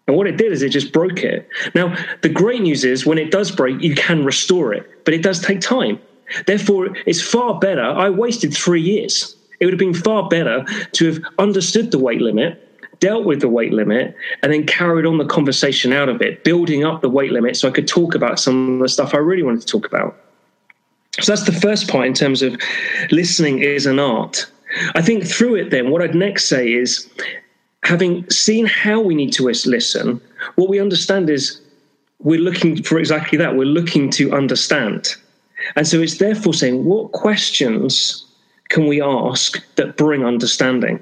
And 0.07 0.17
what 0.17 0.27
it 0.27 0.37
did 0.37 0.53
is 0.53 0.63
it 0.63 0.71
just 0.71 0.93
broke 0.93 1.23
it. 1.23 1.49
Now, 1.75 1.97
the 2.23 2.29
great 2.29 2.61
news 2.61 2.85
is 2.85 3.07
when 3.07 3.19
it 3.19 3.31
does 3.31 3.51
break, 3.51 3.81
you 3.81 3.95
can 3.95 4.25
restore 4.25 4.75
it, 4.75 5.05
but 5.05 5.15
it 5.15 5.23
does 5.23 5.41
take 5.41 5.61
time. 5.61 5.99
Therefore, 6.47 6.89
it's 7.07 7.23
far 7.23 7.59
better. 7.59 7.85
I 7.85 8.11
wasted 8.11 8.55
three 8.55 8.81
years. 8.81 9.37
It 9.61 9.67
would 9.67 9.73
have 9.75 9.79
been 9.79 9.95
far 9.95 10.29
better 10.29 10.65
to 10.93 11.07
have 11.07 11.23
understood 11.39 11.93
the 11.93 11.99
weight 11.99 12.21
limit, 12.21 12.69
dealt 12.99 13.25
with 13.25 13.41
the 13.41 13.49
weight 13.49 13.73
limit, 13.73 14.15
and 14.43 14.53
then 14.53 14.67
carried 14.67 15.07
on 15.07 15.19
the 15.19 15.25
conversation 15.25 15.93
out 15.93 16.09
of 16.09 16.21
it, 16.21 16.43
building 16.43 16.85
up 16.85 17.01
the 17.01 17.09
weight 17.09 17.31
limit 17.31 17.57
so 17.57 17.69
I 17.69 17.71
could 17.71 17.87
talk 17.87 18.15
about 18.15 18.41
some 18.41 18.75
of 18.75 18.81
the 18.81 18.89
stuff 18.89 19.15
I 19.15 19.19
really 19.19 19.43
wanted 19.43 19.61
to 19.61 19.67
talk 19.67 19.87
about. 19.87 20.17
So 21.23 21.33
that's 21.33 21.47
the 21.47 21.61
first 21.61 21.89
part 21.89 22.07
in 22.07 22.15
terms 22.15 22.43
of 22.43 22.61
listening 23.11 23.61
is 23.61 23.87
an 23.87 23.99
art. 23.99 24.47
I 24.95 25.03
think 25.03 25.25
through 25.25 25.57
it, 25.57 25.71
then, 25.71 25.91
what 25.91 26.03
I'd 26.03 26.15
next 26.15 26.49
say 26.49 26.73
is 26.73 27.09
having 27.85 28.29
seen 28.31 28.67
how 28.67 29.01
we 29.01 29.15
need 29.15 29.33
to 29.35 29.45
listen, 29.45 30.21
what 30.57 30.69
we 30.69 30.81
understand 30.81 31.31
is 31.31 31.61
we're 32.21 32.41
looking 32.41 32.83
for 32.83 32.99
exactly 32.99 33.39
that. 33.39 33.57
We're 33.57 33.65
looking 33.65 34.11
to 34.11 34.33
understand. 34.33 35.15
And 35.77 35.87
so 35.87 36.01
it's 36.01 36.19
therefore 36.19 36.55
saying, 36.55 36.85
what 36.85 37.13
questions 37.13 38.27
can 38.69 38.87
we 38.87 39.01
ask 39.01 39.63
that 39.77 39.97
bring 39.97 40.25
understanding? 40.25 41.01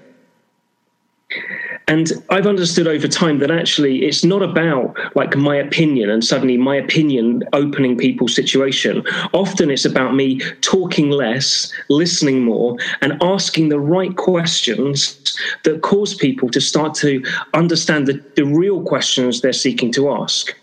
And 1.91 2.13
I've 2.31 2.47
understood 2.47 2.87
over 2.87 3.09
time 3.09 3.41
that 3.41 3.51
actually 3.51 4.05
it's 4.05 4.25
not 4.25 4.45
about 4.45 4.97
like 5.17 5.37
my 5.37 5.57
opinion 5.57 6.09
and 6.09 6.25
suddenly 6.25 6.57
my 6.57 6.77
opinion 6.77 7.43
opening 7.53 7.99
people's 7.99 8.33
situation. 8.33 9.05
Often 9.35 9.73
it's 9.73 9.85
about 9.85 10.15
me 10.15 10.39
talking 10.61 11.11
less, 11.11 11.73
listening 11.89 12.45
more, 12.45 12.77
and 13.01 13.21
asking 13.21 13.71
the 13.71 13.81
right 13.81 14.17
questions 14.17 15.37
that 15.65 15.83
cause 15.83 16.15
people 16.15 16.49
to 16.51 16.61
start 16.61 16.95
to 16.95 17.25
understand 17.55 18.07
the, 18.07 18.25
the 18.37 18.45
real 18.45 18.85
questions 18.85 19.41
they're 19.41 19.53
seeking 19.53 19.91
to 19.95 20.11
ask. 20.11 20.55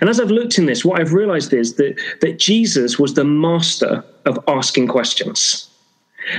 And 0.00 0.08
as 0.08 0.20
I've 0.20 0.30
looked 0.30 0.56
in 0.56 0.66
this, 0.66 0.84
what 0.84 1.00
I've 1.00 1.12
realized 1.12 1.52
is 1.52 1.74
that, 1.74 2.00
that 2.20 2.38
Jesus 2.38 2.96
was 2.96 3.14
the 3.14 3.24
master 3.24 4.04
of 4.24 4.38
asking 4.46 4.86
questions. 4.86 5.69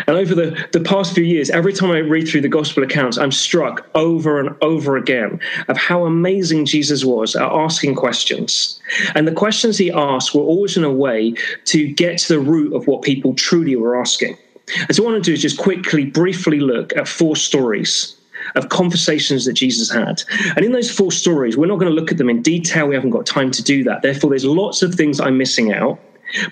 And 0.08 0.18
over 0.18 0.36
the, 0.36 0.68
the 0.72 0.80
past 0.80 1.14
few 1.14 1.24
years, 1.24 1.50
every 1.50 1.74
time 1.74 1.92
I 1.92 2.00
read 2.00 2.28
through 2.28 2.42
the 2.42 2.50
gospel 2.50 2.84
accounts, 2.84 3.18
I'm 3.18 3.32
struck 3.32 3.90
over 3.96 4.40
and 4.40 4.56
over 4.62 4.98
again 4.98 5.40
of 5.68 5.78
how 5.78 6.06
amazing 6.06 6.66
Jesus 6.66 7.04
was 7.04 7.36
at 7.36 7.50
asking 7.52 7.96
questions. 7.96 8.80
And 9.16 9.28
the 9.28 9.34
questions 9.34 9.78
he 9.78 9.92
asked 9.92 10.36
were 10.36 10.42
always 10.42 10.78
in 10.78 10.84
a 10.84 10.92
way 10.92 11.34
to 11.66 11.92
get 11.94 12.20
to 12.20 12.34
the 12.34 12.40
root 12.40 12.74
of 12.74 12.88
what 12.88 13.02
people 13.02 13.34
truly 13.34 13.76
were 13.76 14.00
asking. 14.00 14.38
And 14.88 14.96
so, 14.96 15.04
what 15.04 15.10
I 15.10 15.14
want 15.14 15.26
to 15.26 15.30
do 15.32 15.34
is 15.34 15.42
just 15.42 15.58
quickly, 15.58 16.06
briefly 16.06 16.60
look 16.60 16.96
at 16.96 17.08
four 17.08 17.36
stories 17.36 18.16
of 18.56 18.70
conversations 18.70 19.46
that 19.46 19.54
Jesus 19.54 19.92
had. 19.92 20.24
And 20.56 20.66
in 20.66 20.72
those 20.72 20.90
four 20.90 21.12
stories, 21.12 21.58
we're 21.58 21.68
not 21.68 21.80
going 21.80 21.94
to 21.94 22.00
look 22.00 22.12
at 22.12 22.18
them 22.18 22.30
in 22.30 22.42
detail. 22.42 22.88
We 22.88 22.96
haven't 22.96 23.12
got 23.12 23.26
time 23.26 23.52
to 23.52 23.64
do 23.64 23.84
that. 23.84 24.02
Therefore, 24.02 24.30
there's 24.30 24.46
lots 24.46 24.82
of 24.82 24.96
things 24.96 25.20
I'm 25.20 25.38
missing 25.38 25.74
out. 25.74 26.00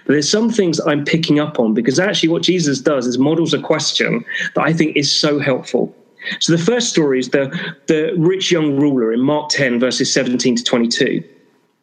But 0.06 0.14
there's 0.14 0.30
some 0.30 0.50
things 0.50 0.80
I'm 0.80 1.06
picking 1.06 1.40
up 1.40 1.60
on 1.60 1.74
because 1.74 2.00
actually 2.00 2.30
what 2.30 2.44
Jesus 2.44 2.80
does 2.80 3.08
is 3.08 3.18
models 3.18 3.54
a 3.54 3.62
question 3.62 4.26
that 4.56 4.64
I 4.64 4.74
think 4.74 4.96
is 4.96 5.12
so 5.12 5.40
helpful. 5.40 5.96
So 6.40 6.56
the 6.56 6.64
first 6.64 6.90
story 6.90 7.20
is 7.20 7.30
the, 7.30 7.48
the 7.88 8.14
rich 8.18 8.52
young 8.52 8.78
ruler 8.78 9.14
in 9.14 9.22
Mark 9.22 9.50
10, 9.50 9.80
verses 9.80 10.12
17 10.14 10.58
to 10.58 10.64
22. 10.64 11.24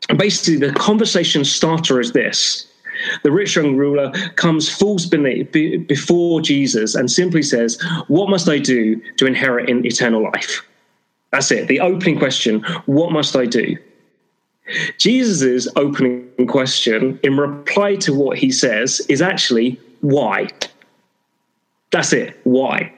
And 0.09 0.19
basically, 0.19 0.57
the 0.57 0.73
conversation 0.75 1.45
starter 1.45 2.01
is 2.01 2.13
this 2.13 2.67
the 3.23 3.31
rich 3.31 3.57
young 3.57 3.77
ruler 3.77 4.11
comes, 4.37 4.69
falls 4.69 5.07
beneath, 5.07 5.53
be, 5.53 5.77
before 5.77 6.41
Jesus, 6.41 6.95
and 6.95 7.11
simply 7.11 7.43
says, 7.43 7.81
What 8.09 8.31
must 8.31 8.49
I 8.49 8.59
do 8.59 9.01
to 9.17 9.27
inherit 9.27 9.69
in 9.69 9.85
eternal 9.85 10.23
life? 10.23 10.67
That's 11.33 11.51
it. 11.51 11.69
The 11.69 11.81
opening 11.81 12.19
question 12.19 12.63
What 12.87 13.13
must 13.13 13.37
I 13.37 13.47
do? 13.47 13.77
Jesus' 14.99 15.69
opening 15.77 16.47
question, 16.49 17.19
in 17.23 17.37
reply 17.37 17.97
to 17.97 18.13
what 18.13 18.39
he 18.39 18.51
says, 18.51 19.01
is 19.09 19.23
actually 19.23 19.81
why. 20.01 20.49
That's 21.91 22.13
it. 22.13 22.39
Why? 22.45 22.93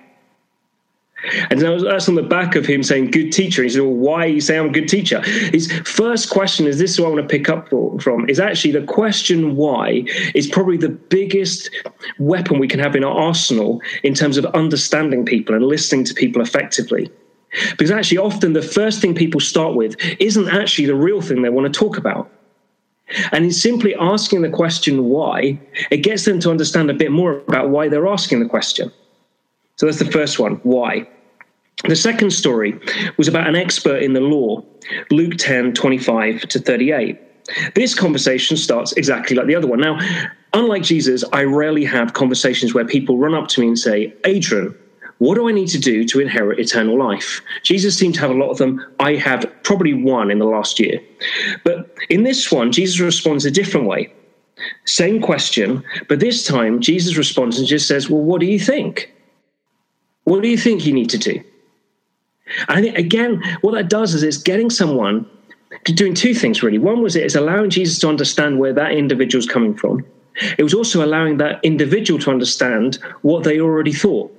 And 1.50 1.60
that's 1.60 2.08
on 2.08 2.14
the 2.14 2.22
back 2.22 2.54
of 2.54 2.64
him 2.64 2.82
saying, 2.82 3.10
good 3.10 3.32
teacher. 3.32 3.64
He 3.64 3.68
said, 3.68 3.82
well, 3.82 3.92
why 3.92 4.26
you 4.26 4.40
say 4.40 4.56
I'm 4.56 4.66
a 4.66 4.72
good 4.72 4.88
teacher? 4.88 5.20
His 5.22 5.70
first 5.84 6.30
question 6.30 6.66
is 6.66 6.78
this 6.78 6.92
is 6.92 7.00
what 7.00 7.08
I 7.08 7.10
want 7.10 7.28
to 7.28 7.36
pick 7.36 7.48
up 7.48 7.68
from 7.68 8.28
is 8.28 8.38
actually 8.38 8.72
the 8.72 8.86
question 8.86 9.56
why 9.56 10.04
is 10.34 10.46
probably 10.46 10.76
the 10.76 10.90
biggest 10.90 11.70
weapon 12.20 12.60
we 12.60 12.68
can 12.68 12.78
have 12.78 12.94
in 12.94 13.02
our 13.02 13.12
arsenal 13.12 13.82
in 14.04 14.14
terms 14.14 14.36
of 14.36 14.46
understanding 14.46 15.24
people 15.24 15.56
and 15.56 15.64
listening 15.64 16.04
to 16.04 16.14
people 16.14 16.40
effectively. 16.40 17.10
Because 17.78 17.90
actually, 17.90 18.18
often 18.18 18.52
the 18.52 18.62
first 18.62 19.00
thing 19.00 19.14
people 19.14 19.40
start 19.40 19.74
with 19.74 19.96
isn't 20.20 20.48
actually 20.48 20.86
the 20.86 20.94
real 20.94 21.20
thing 21.20 21.42
they 21.42 21.48
want 21.48 21.72
to 21.72 21.78
talk 21.78 21.96
about. 21.96 22.30
And 23.32 23.44
in 23.44 23.52
simply 23.52 23.94
asking 23.94 24.42
the 24.42 24.50
question 24.50 25.04
why, 25.04 25.58
it 25.90 25.98
gets 25.98 26.24
them 26.24 26.40
to 26.40 26.50
understand 26.50 26.90
a 26.90 26.94
bit 26.94 27.10
more 27.10 27.38
about 27.48 27.70
why 27.70 27.88
they're 27.88 28.06
asking 28.06 28.40
the 28.40 28.48
question. 28.48 28.92
So 29.76 29.86
that's 29.86 29.98
the 29.98 30.10
first 30.10 30.38
one 30.38 30.56
why. 30.56 31.08
The 31.84 31.96
second 31.96 32.32
story 32.32 32.78
was 33.16 33.28
about 33.28 33.46
an 33.46 33.54
expert 33.54 34.02
in 34.02 34.12
the 34.12 34.20
law, 34.20 34.64
Luke 35.10 35.36
10 35.38 35.74
25 35.74 36.42
to 36.48 36.58
38. 36.58 37.18
This 37.74 37.94
conversation 37.94 38.56
starts 38.56 38.92
exactly 38.92 39.36
like 39.36 39.46
the 39.46 39.54
other 39.54 39.68
one. 39.68 39.80
Now, 39.80 39.98
unlike 40.52 40.82
Jesus, 40.82 41.24
I 41.32 41.44
rarely 41.44 41.84
have 41.84 42.12
conversations 42.12 42.74
where 42.74 42.84
people 42.84 43.16
run 43.16 43.34
up 43.34 43.48
to 43.48 43.60
me 43.60 43.68
and 43.68 43.78
say, 43.78 44.12
Adrian, 44.24 44.76
what 45.18 45.34
do 45.34 45.48
I 45.48 45.52
need 45.52 45.68
to 45.68 45.78
do 45.78 46.04
to 46.04 46.20
inherit 46.20 46.60
eternal 46.60 46.98
life? 46.98 47.40
Jesus 47.62 47.98
seemed 47.98 48.14
to 48.14 48.20
have 48.20 48.30
a 48.30 48.34
lot 48.34 48.50
of 48.50 48.58
them. 48.58 48.84
I 49.00 49.16
have 49.16 49.50
probably 49.64 49.92
one 49.92 50.30
in 50.30 50.38
the 50.38 50.46
last 50.46 50.78
year. 50.78 51.00
But 51.64 51.96
in 52.08 52.22
this 52.22 52.52
one, 52.52 52.70
Jesus 52.70 53.00
responds 53.00 53.44
a 53.44 53.50
different 53.50 53.86
way. 53.86 54.12
Same 54.86 55.20
question, 55.20 55.84
but 56.08 56.18
this 56.18 56.44
time 56.44 56.80
Jesus 56.80 57.16
responds 57.16 57.58
and 57.58 57.66
just 57.66 57.86
says, 57.86 58.10
Well, 58.10 58.22
what 58.22 58.40
do 58.40 58.46
you 58.46 58.58
think? 58.58 59.12
What 60.24 60.42
do 60.42 60.48
you 60.48 60.58
think 60.58 60.84
you 60.84 60.92
need 60.92 61.10
to 61.10 61.18
do? 61.18 61.42
And 62.68 62.78
I 62.78 62.82
think, 62.82 62.98
again, 62.98 63.42
what 63.60 63.74
that 63.74 63.88
does 63.88 64.14
is 64.14 64.22
it's 64.22 64.38
getting 64.38 64.70
someone 64.70 65.28
doing 65.84 66.14
two 66.14 66.34
things 66.34 66.62
really. 66.62 66.78
One 66.78 67.02
was 67.02 67.14
it's 67.14 67.34
allowing 67.34 67.70
Jesus 67.70 67.98
to 68.00 68.08
understand 68.08 68.58
where 68.58 68.72
that 68.72 68.92
individual's 68.92 69.46
coming 69.46 69.74
from. 69.74 70.04
It 70.56 70.62
was 70.62 70.74
also 70.74 71.04
allowing 71.04 71.38
that 71.38 71.60
individual 71.64 72.18
to 72.20 72.30
understand 72.30 72.98
what 73.22 73.44
they 73.44 73.60
already 73.60 73.92
thought. 73.92 74.34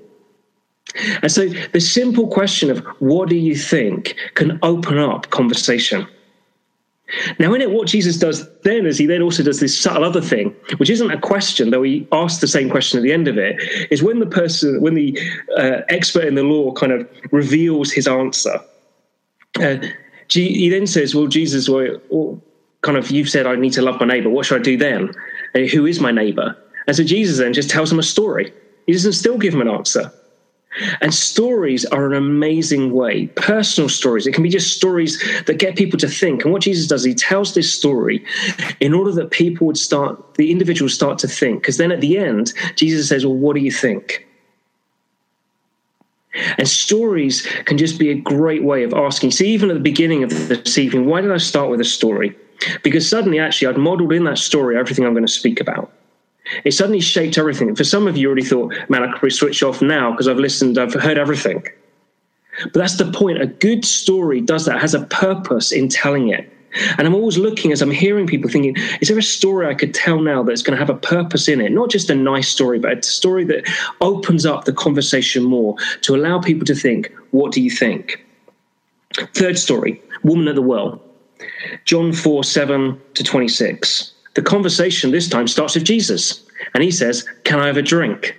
And 1.22 1.31
so 1.31 1.48
the 1.48 1.79
simple 1.79 2.27
question 2.27 2.69
of 2.72 2.79
what 3.00 3.29
do 3.29 3.36
you 3.36 3.55
think 3.55 4.15
can 4.34 4.60
open 4.63 4.98
up 4.98 5.29
conversation. 5.29 6.08
Now, 7.39 7.53
in 7.53 7.62
it, 7.62 7.72
what 7.72 7.88
Jesus 7.88 8.17
does 8.17 8.48
then 8.62 8.86
is 8.86 8.98
he 8.98 9.08
then 9.08 9.24
also 9.24 9.41
does 9.41 9.60
this 9.60 9.79
subtle 9.79 10.03
other 10.03 10.22
thing, 10.22 10.55
which 10.77 10.89
isn't 10.89 11.10
a 11.10 11.19
question, 11.19 11.72
though 11.72 11.81
he 11.81 12.08
asks 12.12 12.39
the 12.39 12.48
same 12.48 12.69
question 12.69 13.00
at 13.00 13.03
the 13.03 13.12
end 13.12 13.27
of 13.27 13.38
it, 13.38 13.60
is 13.89 14.03
when 14.03 14.19
the 14.19 14.27
person, 14.27 14.79
when 14.81 14.93
the 14.93 15.19
uh, 15.58 15.81
expert 15.89 16.25
in 16.25 16.36
the 16.36 16.43
law 16.43 16.72
kind 16.74 16.91
of 16.91 17.10
reveals 17.31 17.91
his 17.91 18.08
answer, 18.08 18.60
uh, 19.60 19.77
he 20.29 20.69
then 20.69 20.86
says, 20.86 21.15
Well, 21.15 21.25
Jesus, 21.25 21.67
well, 21.67 22.39
kind 22.81 22.98
of, 22.98 23.10
you've 23.10 23.29
said 23.29 23.48
I 23.48 23.55
need 23.55 23.74
to 23.74 23.81
love 23.81 24.00
my 24.00 24.05
neighbor. 24.05 24.29
What 24.29 24.46
should 24.46 24.62
I 24.62 24.63
do 24.63 24.77
then? 24.77 25.12
And 25.55 25.67
who 25.67 25.88
is 25.88 26.00
my 26.00 26.12
neighbor? 26.12 26.55
And 26.86 26.96
so 26.96 27.03
Jesus 27.03 27.39
then 27.39 27.53
just 27.53 27.69
tells 27.69 27.91
him 27.91 28.00
a 28.00 28.03
story. 28.03 28.53
He 28.86 28.93
doesn't 28.93 29.13
still 29.13 29.38
give 29.38 29.53
him 29.53 29.62
an 29.62 29.69
answer. 29.69 30.12
And 31.01 31.13
stories 31.13 31.86
are 31.86 32.05
an 32.05 32.13
amazing 32.13 32.91
way, 32.93 33.27
personal 33.27 33.89
stories. 33.89 34.27
It 34.27 34.33
can 34.33 34.43
be 34.43 34.50
just 34.50 34.75
stories 34.75 35.21
that 35.45 35.59
get 35.59 35.75
people 35.75 36.00
to 36.00 36.07
think. 36.07 36.43
And 36.43 36.53
what 36.53 36.62
Jesus 36.62 36.88
does, 36.88 37.03
he 37.03 37.13
tells 37.13 37.53
this 37.53 37.74
story 37.74 38.24
in 38.79 38.93
order 38.93 39.12
that 39.12 39.31
people 39.31 39.67
would 39.67 39.77
start, 39.77 40.36
the 40.36 40.51
individuals 40.51 40.93
start 40.93 41.19
to 41.19 41.27
think. 41.27 41.62
Because 41.62 41.77
then 41.77 41.91
at 41.91 42.01
the 42.01 42.17
end, 42.17 42.53
Jesus 42.75 43.09
says, 43.09 43.25
Well, 43.25 43.36
what 43.36 43.55
do 43.55 43.62
you 43.62 43.71
think? 43.71 44.25
And 46.57 46.67
stories 46.67 47.45
can 47.65 47.77
just 47.77 47.98
be 47.98 48.12
a 48.12 48.15
great 48.15 48.63
way 48.63 48.83
of 48.83 48.93
asking. 48.93 49.31
See, 49.31 49.51
even 49.51 49.69
at 49.69 49.74
the 49.74 49.79
beginning 49.79 50.24
of 50.24 50.29
this 50.48 50.77
evening, 50.77 51.05
why 51.05 51.21
did 51.21 51.31
I 51.31 51.38
start 51.38 51.69
with 51.69 51.81
a 51.81 51.86
story? 51.86 52.38
Because 52.83 53.09
suddenly, 53.09 53.39
actually, 53.39 53.67
I'd 53.67 53.77
modeled 53.77 54.13
in 54.13 54.25
that 54.25 54.38
story 54.38 54.77
everything 54.77 55.05
I'm 55.05 55.13
going 55.13 55.25
to 55.25 55.31
speak 55.31 55.59
about. 55.59 55.91
It 56.63 56.74
suddenly 56.74 57.00
shaped 57.00 57.38
everything. 57.38 57.75
For 57.75 57.84
some 57.84 58.08
of 58.08 58.18
you 58.18 58.27
already 58.27 58.44
thought, 58.44 58.74
man, 58.89 59.03
I 59.03 59.08
could 59.08 59.13
probably 59.13 59.29
switch 59.32 59.63
off 59.63 59.82
now 59.82 60.12
because 60.12 60.27
I've 60.27 60.38
listened, 60.38 60.77
I've 60.77 60.94
heard 60.94 61.18
everything. 61.18 61.63
But 62.63 62.74
that's 62.74 62.98
the 62.98 63.12
point. 63.12 63.41
A 63.41 63.48
good 63.48 63.86
story 63.86 64.41
does 64.41 64.65
that, 64.65 64.82
has 64.82 64.94
a 64.94 65.06
purpose 65.06 65.72
in 65.72 65.89
telling 65.89 66.29
it. 66.29 66.51
And 66.98 67.08
I'm 67.08 67.15
always 67.15 67.38
looking 67.38 67.72
as 67.72 67.82
I'm 67.82 67.91
hearing 67.91 68.27
people 68.27 68.50
thinking, 68.50 68.75
is 69.01 69.08
there 69.08 69.18
a 69.18 69.24
story 69.24 69.68
I 69.68 69.74
could 69.74 69.94
tell 69.94 70.22
now 70.22 70.44
that's 70.44 70.62
going 70.62 70.77
to 70.77 70.86
have 70.86 70.96
a 70.96 71.00
purpose 71.00 71.48
in 71.48 71.62
it? 71.62 71.72
Not 71.72 71.89
just 71.89 72.10
a 72.10 72.15
nice 72.15 72.48
story, 72.48 72.77
but 72.77 73.00
a 73.00 73.03
story 73.03 73.44
that 73.46 73.68
opens 74.01 74.46
up 74.46 74.65
the 74.65 74.74
conversation 74.74 75.44
more 75.44 75.75
to 76.01 76.15
allow 76.15 76.39
people 76.39 76.65
to 76.65 76.75
think, 76.75 77.12
what 77.32 77.51
do 77.51 77.62
you 77.62 77.72
think? 77.72 78.24
Third 79.34 79.58
story, 79.58 80.01
Woman 80.24 80.48
at 80.48 80.56
the 80.56 80.62
Well. 80.62 81.01
John 81.86 82.13
4 82.13 82.44
7 82.44 83.01
to 83.15 83.24
26. 83.24 84.13
The 84.39 84.46
conversation 84.46 85.12
this 85.12 85.27
time 85.27 85.50
starts 85.50 85.75
with 85.75 85.84
Jesus, 85.84 86.46
and 86.74 86.81
he 86.81 86.91
says, 86.91 87.27
Can 87.43 87.60
I 87.60 87.67
have 87.67 87.75
a 87.75 87.81
drink? 87.81 88.38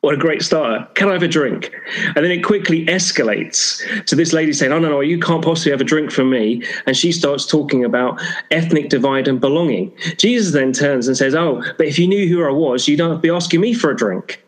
What 0.00 0.14
a 0.14 0.16
great 0.16 0.42
starter. 0.42 0.88
Can 0.94 1.08
I 1.08 1.12
have 1.12 1.22
a 1.22 1.28
drink? 1.28 1.72
And 2.16 2.24
then 2.24 2.32
it 2.32 2.42
quickly 2.42 2.84
escalates 2.86 4.04
to 4.06 4.16
this 4.16 4.32
lady 4.32 4.52
saying, 4.52 4.72
Oh, 4.72 4.80
no, 4.80 4.88
no, 4.88 5.00
you 5.00 5.20
can't 5.20 5.44
possibly 5.44 5.70
have 5.70 5.80
a 5.80 5.84
drink 5.84 6.10
from 6.10 6.30
me. 6.30 6.64
And 6.86 6.96
she 6.96 7.12
starts 7.12 7.46
talking 7.46 7.84
about 7.84 8.20
ethnic 8.50 8.88
divide 8.88 9.28
and 9.28 9.40
belonging. 9.40 9.96
Jesus 10.16 10.52
then 10.52 10.72
turns 10.72 11.06
and 11.06 11.16
says, 11.16 11.36
Oh, 11.36 11.62
but 11.78 11.86
if 11.86 11.96
you 11.96 12.08
knew 12.08 12.26
who 12.26 12.44
I 12.44 12.50
was, 12.50 12.88
you 12.88 12.96
don't 12.96 13.22
be 13.22 13.30
asking 13.30 13.60
me 13.60 13.72
for 13.72 13.92
a 13.92 13.96
drink. 13.96 14.42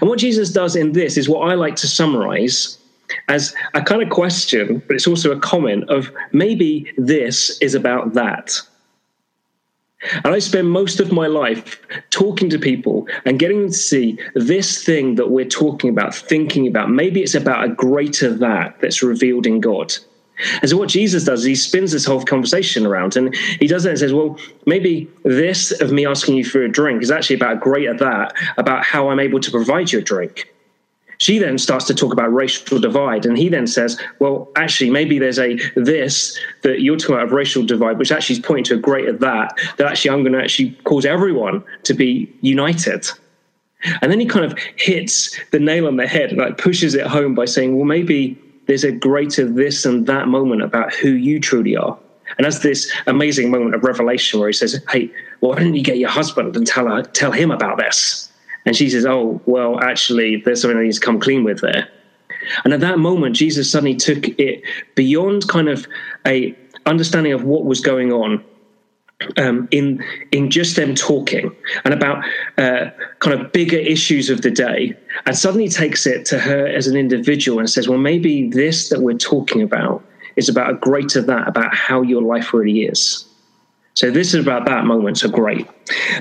And 0.00 0.10
what 0.10 0.18
Jesus 0.18 0.50
does 0.50 0.74
in 0.74 0.90
this 0.90 1.16
is 1.16 1.28
what 1.28 1.48
I 1.48 1.54
like 1.54 1.76
to 1.76 1.86
summarize 1.86 2.78
as 3.28 3.54
a 3.74 3.82
kind 3.82 4.02
of 4.02 4.10
question, 4.10 4.82
but 4.88 4.96
it's 4.96 5.06
also 5.06 5.30
a 5.30 5.38
comment 5.38 5.88
of 5.88 6.10
maybe 6.32 6.92
this 6.98 7.56
is 7.60 7.76
about 7.76 8.14
that. 8.14 8.60
And 10.24 10.34
I 10.34 10.38
spend 10.38 10.70
most 10.70 10.98
of 11.00 11.12
my 11.12 11.26
life 11.26 11.80
talking 12.10 12.48
to 12.50 12.58
people 12.58 13.06
and 13.24 13.38
getting 13.38 13.66
to 13.66 13.72
see 13.72 14.18
this 14.34 14.82
thing 14.82 15.16
that 15.16 15.30
we're 15.30 15.44
talking 15.44 15.90
about, 15.90 16.14
thinking 16.14 16.66
about. 16.66 16.90
Maybe 16.90 17.22
it's 17.22 17.34
about 17.34 17.64
a 17.64 17.68
greater 17.68 18.32
that 18.34 18.80
that's 18.80 19.02
revealed 19.02 19.46
in 19.46 19.60
God. 19.60 19.94
And 20.62 20.70
so 20.70 20.78
what 20.78 20.88
Jesus 20.88 21.24
does 21.24 21.40
is 21.40 21.46
he 21.46 21.54
spins 21.54 21.92
this 21.92 22.06
whole 22.06 22.22
conversation 22.22 22.86
around 22.86 23.16
and 23.16 23.34
he 23.36 23.66
does 23.66 23.84
it 23.84 23.90
and 23.90 23.98
says, 23.98 24.14
well, 24.14 24.38
maybe 24.64 25.10
this 25.22 25.70
of 25.82 25.92
me 25.92 26.06
asking 26.06 26.36
you 26.36 26.44
for 26.44 26.62
a 26.62 26.68
drink 26.70 27.02
is 27.02 27.10
actually 27.10 27.36
about 27.36 27.56
a 27.56 27.58
greater 27.58 27.94
that, 27.94 28.34
about 28.56 28.84
how 28.84 29.10
I'm 29.10 29.20
able 29.20 29.40
to 29.40 29.50
provide 29.50 29.92
you 29.92 29.98
a 29.98 30.02
drink. 30.02 30.50
She 31.20 31.38
then 31.38 31.58
starts 31.58 31.84
to 31.84 31.94
talk 31.94 32.14
about 32.14 32.32
racial 32.32 32.78
divide, 32.78 33.26
and 33.26 33.36
he 33.36 33.50
then 33.50 33.66
says, 33.66 34.00
"Well, 34.20 34.50
actually, 34.56 34.88
maybe 34.88 35.18
there's 35.18 35.38
a 35.38 35.58
this 35.76 36.38
that 36.62 36.80
you're 36.80 36.96
talking 36.96 37.16
about 37.16 37.26
of 37.26 37.32
racial 37.32 37.62
divide, 37.62 37.98
which 37.98 38.10
actually 38.10 38.36
is 38.36 38.42
pointing 38.42 38.64
to 38.64 38.74
a 38.74 38.78
greater 38.78 39.12
that 39.12 39.52
that 39.76 39.86
actually 39.86 40.12
I'm 40.12 40.22
going 40.22 40.32
to 40.32 40.40
actually 40.40 40.70
cause 40.84 41.04
everyone 41.04 41.62
to 41.84 41.92
be 41.92 42.32
united." 42.40 43.10
And 44.00 44.10
then 44.10 44.18
he 44.18 44.24
kind 44.24 44.46
of 44.46 44.58
hits 44.76 45.38
the 45.50 45.58
nail 45.58 45.86
on 45.86 45.96
the 45.96 46.06
head 46.06 46.30
and 46.30 46.38
like 46.38 46.56
pushes 46.56 46.94
it 46.94 47.06
home 47.06 47.34
by 47.34 47.44
saying, 47.44 47.76
"Well, 47.76 47.86
maybe 47.86 48.38
there's 48.64 48.84
a 48.84 48.92
greater 48.92 49.44
this 49.44 49.84
and 49.84 50.06
that 50.06 50.26
moment 50.26 50.62
about 50.62 50.94
who 50.94 51.10
you 51.10 51.38
truly 51.38 51.76
are." 51.76 51.98
And 52.38 52.46
that's 52.46 52.60
this 52.60 52.90
amazing 53.06 53.50
moment 53.50 53.74
of 53.74 53.84
revelation 53.84 54.40
where 54.40 54.48
he 54.48 54.54
says, 54.54 54.80
"Hey, 54.88 55.10
why 55.40 55.56
didn't 55.56 55.74
you 55.74 55.82
get 55.82 55.98
your 55.98 56.08
husband 56.08 56.56
and 56.56 56.66
tell 56.66 56.86
her, 56.88 57.02
tell 57.02 57.32
him 57.32 57.50
about 57.50 57.76
this?" 57.76 58.29
And 58.66 58.76
she 58.76 58.90
says, 58.90 59.06
Oh, 59.06 59.40
well, 59.46 59.80
actually, 59.80 60.36
there's 60.36 60.62
something 60.62 60.78
I 60.78 60.84
need 60.84 60.92
to 60.92 61.00
come 61.00 61.20
clean 61.20 61.44
with 61.44 61.60
there. 61.60 61.88
And 62.64 62.72
at 62.72 62.80
that 62.80 62.98
moment, 62.98 63.36
Jesus 63.36 63.70
suddenly 63.70 63.94
took 63.94 64.28
it 64.38 64.62
beyond 64.94 65.48
kind 65.48 65.68
of 65.68 65.86
a 66.26 66.56
understanding 66.86 67.32
of 67.32 67.44
what 67.44 67.64
was 67.64 67.80
going 67.80 68.12
on 68.12 68.42
um, 69.36 69.68
in 69.70 70.02
in 70.32 70.50
just 70.50 70.76
them 70.76 70.94
talking 70.94 71.54
and 71.84 71.92
about 71.92 72.24
uh, 72.56 72.90
kind 73.18 73.38
of 73.38 73.52
bigger 73.52 73.76
issues 73.76 74.30
of 74.30 74.42
the 74.42 74.50
day, 74.50 74.94
and 75.26 75.36
suddenly 75.36 75.68
takes 75.68 76.06
it 76.06 76.24
to 76.26 76.38
her 76.38 76.66
as 76.66 76.86
an 76.86 76.96
individual 76.96 77.58
and 77.58 77.68
says, 77.68 77.88
"Well, 77.88 77.98
maybe 77.98 78.48
this 78.48 78.88
that 78.88 79.00
we're 79.00 79.18
talking 79.18 79.62
about 79.62 80.04
is 80.36 80.48
about 80.48 80.70
a 80.70 80.74
greater 80.74 81.20
that 81.20 81.48
about 81.48 81.74
how 81.74 82.02
your 82.02 82.22
life 82.22 82.54
really 82.54 82.84
is." 82.84 83.26
So 84.00 84.10
this 84.10 84.32
is 84.32 84.40
about 84.40 84.64
that 84.64 84.86
moment. 84.86 85.18
So 85.18 85.28
great. 85.28 85.68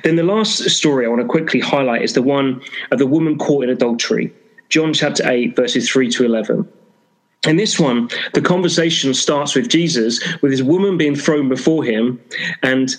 Then 0.03 0.17
the 0.17 0.23
last 0.23 0.69
story 0.69 1.05
I 1.05 1.07
want 1.07 1.21
to 1.21 1.27
quickly 1.27 1.61
highlight 1.61 2.01
is 2.01 2.11
the 2.11 2.21
one 2.21 2.61
of 2.91 2.99
the 2.99 3.07
woman 3.07 3.37
caught 3.37 3.63
in 3.63 3.69
adultery. 3.69 4.33
John 4.67 4.93
chapter 4.93 5.23
8, 5.25 5.55
verses 5.55 5.89
3 5.89 6.09
to 6.09 6.25
11. 6.25 6.67
In 7.47 7.55
this 7.55 7.79
one, 7.79 8.09
the 8.33 8.41
conversation 8.41 9.13
starts 9.13 9.55
with 9.55 9.69
Jesus, 9.69 10.21
with 10.41 10.51
this 10.51 10.61
woman 10.61 10.97
being 10.97 11.15
thrown 11.15 11.47
before 11.47 11.85
him, 11.85 12.21
and 12.63 12.97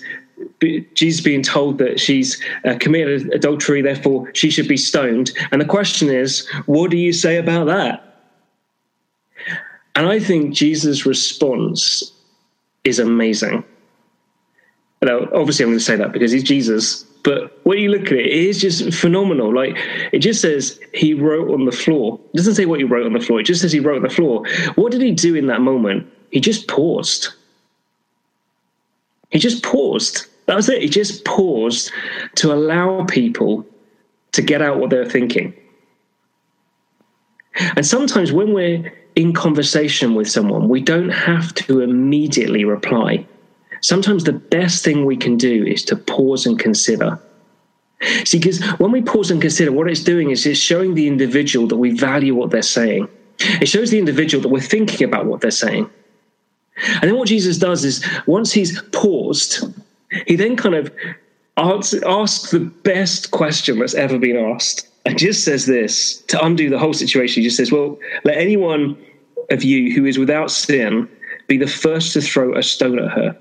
Jesus 0.95 1.21
being 1.21 1.43
told 1.43 1.77
that 1.77 1.99
she's 1.99 2.41
uh, 2.65 2.75
committed 2.79 3.31
adultery, 3.35 3.83
therefore 3.83 4.31
she 4.33 4.49
should 4.49 4.67
be 4.67 4.77
stoned. 4.77 5.29
And 5.51 5.61
the 5.61 5.65
question 5.65 6.09
is, 6.09 6.49
what 6.65 6.89
do 6.89 6.97
you 6.97 7.13
say 7.13 7.37
about 7.37 7.67
that? 7.67 8.33
And 9.95 10.07
I 10.07 10.17
think 10.19 10.55
Jesus' 10.55 11.05
response 11.05 12.13
is 12.83 12.97
amazing. 12.97 13.63
Now, 15.03 15.27
obviously, 15.33 15.63
I'm 15.63 15.69
going 15.71 15.79
to 15.79 15.83
say 15.83 15.95
that 15.95 16.11
because 16.11 16.31
he's 16.31 16.43
Jesus. 16.43 17.03
But 17.23 17.59
when 17.65 17.79
you 17.79 17.89
look 17.89 18.07
at 18.07 18.13
it, 18.13 18.25
it 18.27 18.31
is 18.31 18.61
just 18.61 18.93
phenomenal. 18.93 19.53
Like 19.53 19.75
it 20.11 20.19
just 20.19 20.41
says 20.41 20.79
he 20.93 21.13
wrote 21.13 21.51
on 21.51 21.65
the 21.65 21.71
floor. 21.71 22.19
It 22.33 22.37
doesn't 22.37 22.55
say 22.55 22.65
what 22.65 22.79
he 22.79 22.83
wrote 22.83 23.05
on 23.05 23.13
the 23.13 23.19
floor. 23.19 23.39
It 23.39 23.43
just 23.43 23.61
says 23.61 23.71
he 23.71 23.79
wrote 23.79 23.97
on 23.97 24.03
the 24.03 24.09
floor. 24.09 24.45
What 24.75 24.91
did 24.91 25.01
he 25.01 25.11
do 25.11 25.35
in 25.35 25.47
that 25.47 25.61
moment? 25.61 26.11
He 26.31 26.39
just 26.39 26.67
paused. 26.67 27.29
He 29.29 29.39
just 29.39 29.63
paused. 29.63 30.27
That 30.45 30.55
was 30.55 30.69
it. 30.69 30.81
He 30.81 30.89
just 30.89 31.25
paused 31.25 31.91
to 32.35 32.53
allow 32.53 33.05
people 33.05 33.65
to 34.33 34.41
get 34.41 34.61
out 34.61 34.79
what 34.79 34.89
they're 34.89 35.09
thinking. 35.09 35.53
And 37.75 37.85
sometimes 37.85 38.31
when 38.31 38.53
we're 38.53 38.93
in 39.15 39.33
conversation 39.33 40.15
with 40.15 40.29
someone, 40.29 40.69
we 40.69 40.81
don't 40.81 41.09
have 41.09 41.53
to 41.55 41.81
immediately 41.81 42.65
reply 42.65 43.25
sometimes 43.81 44.23
the 44.23 44.33
best 44.33 44.83
thing 44.83 45.05
we 45.05 45.17
can 45.17 45.37
do 45.37 45.65
is 45.65 45.83
to 45.85 45.95
pause 45.95 46.45
and 46.45 46.57
consider. 46.57 47.19
See, 48.25 48.39
because 48.39 48.63
when 48.79 48.91
we 48.91 49.01
pause 49.01 49.29
and 49.29 49.41
consider, 49.41 49.71
what 49.71 49.89
it's 49.89 50.03
doing 50.03 50.31
is 50.31 50.45
it's 50.45 50.59
showing 50.59 50.95
the 50.95 51.07
individual 51.07 51.67
that 51.67 51.77
we 51.77 51.91
value 51.91 52.33
what 52.33 52.49
they're 52.49 52.61
saying. 52.63 53.07
It 53.39 53.67
shows 53.67 53.91
the 53.91 53.99
individual 53.99 54.41
that 54.41 54.49
we're 54.49 54.61
thinking 54.61 55.07
about 55.07 55.25
what 55.25 55.41
they're 55.41 55.51
saying. 55.51 55.89
And 56.77 57.03
then 57.03 57.17
what 57.17 57.27
Jesus 57.27 57.57
does 57.57 57.85
is 57.85 58.03
once 58.25 58.51
he's 58.51 58.81
paused, 58.91 59.63
he 60.25 60.35
then 60.35 60.55
kind 60.55 60.75
of 60.75 60.91
asks 61.57 62.49
the 62.51 62.71
best 62.83 63.31
question 63.31 63.79
that's 63.79 63.93
ever 63.93 64.17
been 64.17 64.37
asked 64.37 64.87
and 65.05 65.17
just 65.17 65.43
says 65.43 65.65
this 65.65 66.21
to 66.23 66.43
undo 66.43 66.69
the 66.69 66.79
whole 66.79 66.93
situation. 66.93 67.41
He 67.41 67.47
just 67.47 67.57
says, 67.57 67.71
Well, 67.71 67.99
let 68.23 68.37
anyone 68.37 68.97
of 69.49 69.63
you 69.63 69.93
who 69.93 70.05
is 70.05 70.17
without 70.17 70.49
sin 70.49 71.09
be 71.47 71.57
the 71.57 71.67
first 71.67 72.13
to 72.13 72.21
throw 72.21 72.55
a 72.55 72.63
stone 72.63 72.99
at 72.99 73.11
her. 73.11 73.37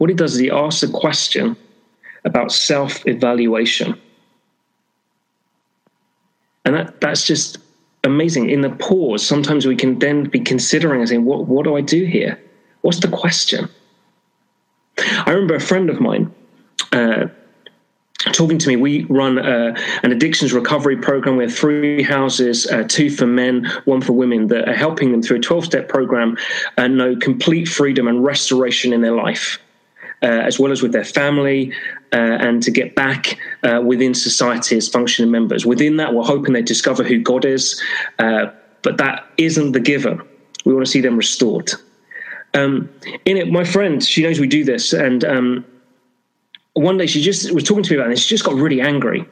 What 0.00 0.08
he 0.08 0.16
does 0.16 0.32
is 0.32 0.38
he 0.38 0.50
asks 0.50 0.82
a 0.82 0.88
question 0.88 1.58
about 2.24 2.52
self 2.52 3.06
evaluation. 3.06 4.00
And 6.64 6.74
that, 6.74 7.02
that's 7.02 7.26
just 7.26 7.58
amazing. 8.02 8.48
In 8.48 8.62
the 8.62 8.70
pause, 8.70 9.26
sometimes 9.26 9.66
we 9.66 9.76
can 9.76 9.98
then 9.98 10.24
be 10.24 10.40
considering 10.40 11.00
and 11.00 11.08
saying, 11.10 11.26
what, 11.26 11.46
what 11.46 11.64
do 11.64 11.76
I 11.76 11.82
do 11.82 12.06
here? 12.06 12.40
What's 12.80 13.00
the 13.00 13.08
question? 13.08 13.68
I 14.96 15.32
remember 15.32 15.54
a 15.54 15.60
friend 15.60 15.90
of 15.90 16.00
mine 16.00 16.32
uh, 16.92 17.26
talking 18.32 18.56
to 18.56 18.68
me. 18.68 18.76
We 18.76 19.04
run 19.04 19.38
uh, 19.38 19.76
an 20.02 20.12
addictions 20.12 20.54
recovery 20.54 20.96
program. 20.96 21.36
We 21.36 21.44
have 21.44 21.54
three 21.54 22.02
houses, 22.02 22.66
uh, 22.68 22.84
two 22.88 23.10
for 23.10 23.26
men, 23.26 23.70
one 23.84 24.00
for 24.00 24.14
women, 24.14 24.46
that 24.46 24.66
are 24.66 24.74
helping 24.74 25.12
them 25.12 25.22
through 25.22 25.36
a 25.36 25.40
12 25.40 25.66
step 25.66 25.88
program 25.90 26.38
and 26.78 26.96
know 26.96 27.16
complete 27.16 27.68
freedom 27.68 28.08
and 28.08 28.24
restoration 28.24 28.94
in 28.94 29.02
their 29.02 29.14
life 29.14 29.58
as 30.22 30.58
well 30.58 30.72
as 30.72 30.82
with 30.82 30.92
their 30.92 31.04
family, 31.04 31.72
uh, 32.12 32.16
and 32.16 32.62
to 32.62 32.70
get 32.70 32.94
back 32.94 33.38
uh, 33.62 33.80
within 33.84 34.14
society 34.14 34.76
as 34.76 34.88
functioning 34.88 35.30
members. 35.30 35.64
Within 35.64 35.96
that, 35.96 36.14
we're 36.14 36.24
hoping 36.24 36.52
they 36.52 36.62
discover 36.62 37.02
who 37.04 37.20
God 37.20 37.44
is, 37.44 37.80
uh, 38.18 38.46
but 38.82 38.98
that 38.98 39.26
isn't 39.38 39.72
the 39.72 39.80
given. 39.80 40.20
We 40.64 40.74
want 40.74 40.84
to 40.84 40.90
see 40.90 41.00
them 41.00 41.16
restored. 41.16 41.70
Um, 42.54 42.90
in 43.24 43.36
it, 43.36 43.50
my 43.50 43.64
friend, 43.64 44.02
she 44.02 44.22
knows 44.22 44.40
we 44.40 44.48
do 44.48 44.64
this, 44.64 44.92
and 44.92 45.24
um, 45.24 45.64
one 46.74 46.98
day 46.98 47.06
she 47.06 47.22
just 47.22 47.52
was 47.52 47.64
talking 47.64 47.84
to 47.84 47.92
me 47.92 47.98
about 47.98 48.10
this. 48.10 48.22
She 48.22 48.28
just 48.28 48.44
got 48.44 48.54
really 48.54 48.80
angry, 48.80 49.24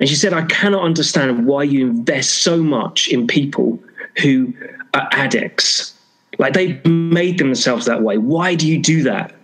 and 0.00 0.08
she 0.08 0.16
said, 0.16 0.32
"I 0.32 0.44
cannot 0.46 0.82
understand 0.82 1.46
why 1.46 1.62
you 1.62 1.86
invest 1.86 2.42
so 2.42 2.62
much 2.62 3.08
in 3.08 3.26
people 3.26 3.78
who 4.20 4.52
are 4.94 5.08
addicts." 5.12 5.94
Like 6.38 6.52
they've 6.52 6.84
made 6.84 7.38
themselves 7.38 7.86
that 7.86 8.02
way. 8.02 8.18
Why 8.18 8.54
do 8.56 8.66
you 8.66 8.82
do 8.82 9.04
that? 9.04 9.35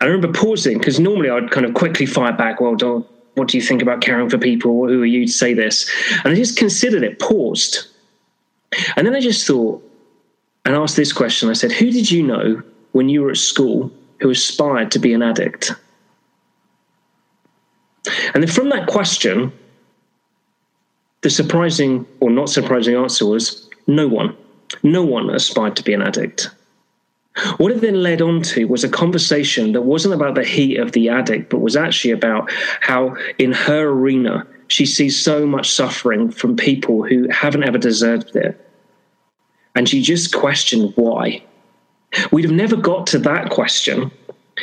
I 0.00 0.06
remember 0.06 0.32
pausing 0.32 0.78
because 0.78 1.00
normally 1.00 1.30
I'd 1.30 1.50
kind 1.50 1.66
of 1.66 1.74
quickly 1.74 2.06
fire 2.06 2.32
back, 2.32 2.60
well, 2.60 2.76
Don, 2.76 3.04
what 3.34 3.48
do 3.48 3.56
you 3.56 3.62
think 3.62 3.82
about 3.82 4.00
caring 4.00 4.28
for 4.28 4.38
people? 4.38 4.88
Who 4.88 5.02
are 5.02 5.06
you 5.06 5.26
to 5.26 5.32
say 5.32 5.54
this? 5.54 5.90
And 6.24 6.32
I 6.32 6.36
just 6.36 6.56
considered 6.56 7.02
it, 7.02 7.18
paused. 7.18 7.86
And 8.96 9.06
then 9.06 9.14
I 9.14 9.20
just 9.20 9.46
thought 9.46 9.82
and 10.64 10.76
asked 10.76 10.96
this 10.96 11.12
question 11.12 11.48
I 11.48 11.54
said, 11.54 11.72
Who 11.72 11.90
did 11.90 12.10
you 12.10 12.22
know 12.22 12.62
when 12.92 13.08
you 13.08 13.22
were 13.22 13.30
at 13.30 13.36
school 13.38 13.90
who 14.20 14.30
aspired 14.30 14.90
to 14.92 14.98
be 14.98 15.14
an 15.14 15.22
addict? 15.22 15.72
And 18.34 18.42
then 18.42 18.50
from 18.50 18.68
that 18.70 18.86
question, 18.86 19.52
the 21.22 21.30
surprising 21.30 22.06
or 22.20 22.30
not 22.30 22.48
surprising 22.48 22.94
answer 22.94 23.26
was 23.26 23.68
no 23.86 24.06
one. 24.06 24.36
No 24.82 25.02
one 25.02 25.30
aspired 25.30 25.76
to 25.76 25.82
be 25.82 25.94
an 25.94 26.02
addict. 26.02 26.50
What 27.58 27.72
it 27.72 27.80
then 27.80 28.02
led 28.02 28.20
on 28.20 28.42
to 28.42 28.64
was 28.66 28.84
a 28.84 28.88
conversation 28.88 29.72
that 29.72 29.82
wasn't 29.82 30.14
about 30.14 30.34
the 30.34 30.44
heat 30.44 30.78
of 30.78 30.92
the 30.92 31.08
addict, 31.08 31.50
but 31.50 31.58
was 31.58 31.76
actually 31.76 32.10
about 32.10 32.50
how 32.80 33.16
in 33.38 33.52
her 33.52 33.88
arena 33.88 34.46
she 34.68 34.84
sees 34.86 35.22
so 35.22 35.46
much 35.46 35.70
suffering 35.70 36.30
from 36.30 36.56
people 36.56 37.02
who 37.02 37.28
haven't 37.28 37.64
ever 37.64 37.78
deserved 37.78 38.36
it. 38.36 38.64
And 39.74 39.88
she 39.88 40.02
just 40.02 40.34
questioned 40.34 40.92
why. 40.96 41.42
We'd 42.32 42.44
have 42.44 42.52
never 42.52 42.76
got 42.76 43.06
to 43.08 43.18
that 43.20 43.50
question 43.50 44.10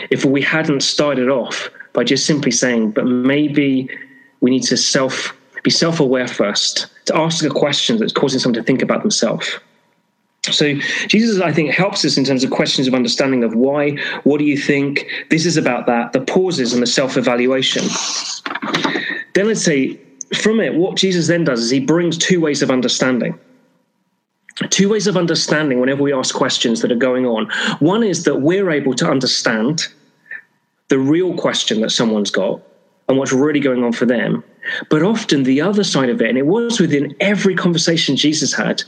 if 0.09 0.25
we 0.25 0.41
hadn't 0.41 0.81
started 0.81 1.29
off 1.29 1.69
by 1.93 2.03
just 2.03 2.25
simply 2.25 2.51
saying, 2.51 2.91
but 2.91 3.05
maybe 3.05 3.89
we 4.41 4.51
need 4.51 4.63
to 4.63 4.77
self 4.77 5.35
be 5.63 5.71
self-aware 5.71 6.27
first, 6.27 6.85
to 7.05 7.17
ask 7.17 7.43
a 7.43 7.49
question 7.49 7.97
that's 7.97 8.13
causing 8.13 8.39
someone 8.39 8.53
to 8.53 8.63
think 8.63 8.83
about 8.83 9.01
themselves. 9.01 9.59
So 10.53 10.73
Jesus, 11.07 11.39
I 11.41 11.51
think, 11.51 11.71
helps 11.71 12.05
us 12.05 12.17
in 12.17 12.23
terms 12.23 12.43
of 12.43 12.51
questions 12.51 12.87
of 12.87 12.93
understanding 12.93 13.43
of 13.43 13.55
why, 13.55 13.97
what 14.23 14.37
do 14.37 14.45
you 14.45 14.57
think? 14.57 15.07
This 15.29 15.45
is 15.45 15.57
about 15.57 15.85
that, 15.87 16.13
the 16.13 16.21
pauses 16.21 16.73
and 16.73 16.81
the 16.81 16.87
self-evaluation. 16.87 17.83
Then 19.33 19.47
let's 19.47 19.63
say 19.63 19.99
from 20.35 20.59
it, 20.59 20.75
what 20.75 20.95
Jesus 20.95 21.27
then 21.27 21.43
does 21.43 21.61
is 21.61 21.69
he 21.69 21.79
brings 21.79 22.17
two 22.17 22.41
ways 22.41 22.61
of 22.61 22.71
understanding. 22.71 23.37
Two 24.69 24.89
ways 24.89 25.07
of 25.07 25.17
understanding 25.17 25.79
whenever 25.79 26.01
we 26.01 26.13
ask 26.13 26.33
questions 26.33 26.81
that 26.81 26.91
are 26.91 26.95
going 26.95 27.25
on. 27.25 27.49
One 27.79 28.03
is 28.03 28.23
that 28.23 28.41
we're 28.41 28.71
able 28.71 28.93
to 28.95 29.09
understand 29.09 29.87
the 30.87 30.97
real 30.97 31.35
question 31.35 31.81
that 31.81 31.89
someone's 31.89 32.31
got 32.31 32.61
and 33.09 33.17
what's 33.17 33.33
really 33.33 33.59
going 33.59 33.83
on 33.83 33.91
for 33.91 34.05
them. 34.05 34.43
But 34.89 35.03
often 35.03 35.43
the 35.43 35.61
other 35.61 35.83
side 35.83 36.09
of 36.09 36.21
it, 36.21 36.29
and 36.29 36.37
it 36.37 36.45
was 36.45 36.79
within 36.79 37.15
every 37.19 37.55
conversation 37.55 38.15
Jesus 38.15 38.53
had, 38.53 38.83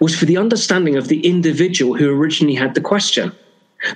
was 0.00 0.16
for 0.16 0.26
the 0.26 0.36
understanding 0.36 0.96
of 0.96 1.08
the 1.08 1.26
individual 1.26 1.94
who 1.94 2.10
originally 2.10 2.54
had 2.54 2.74
the 2.74 2.80
question, 2.80 3.32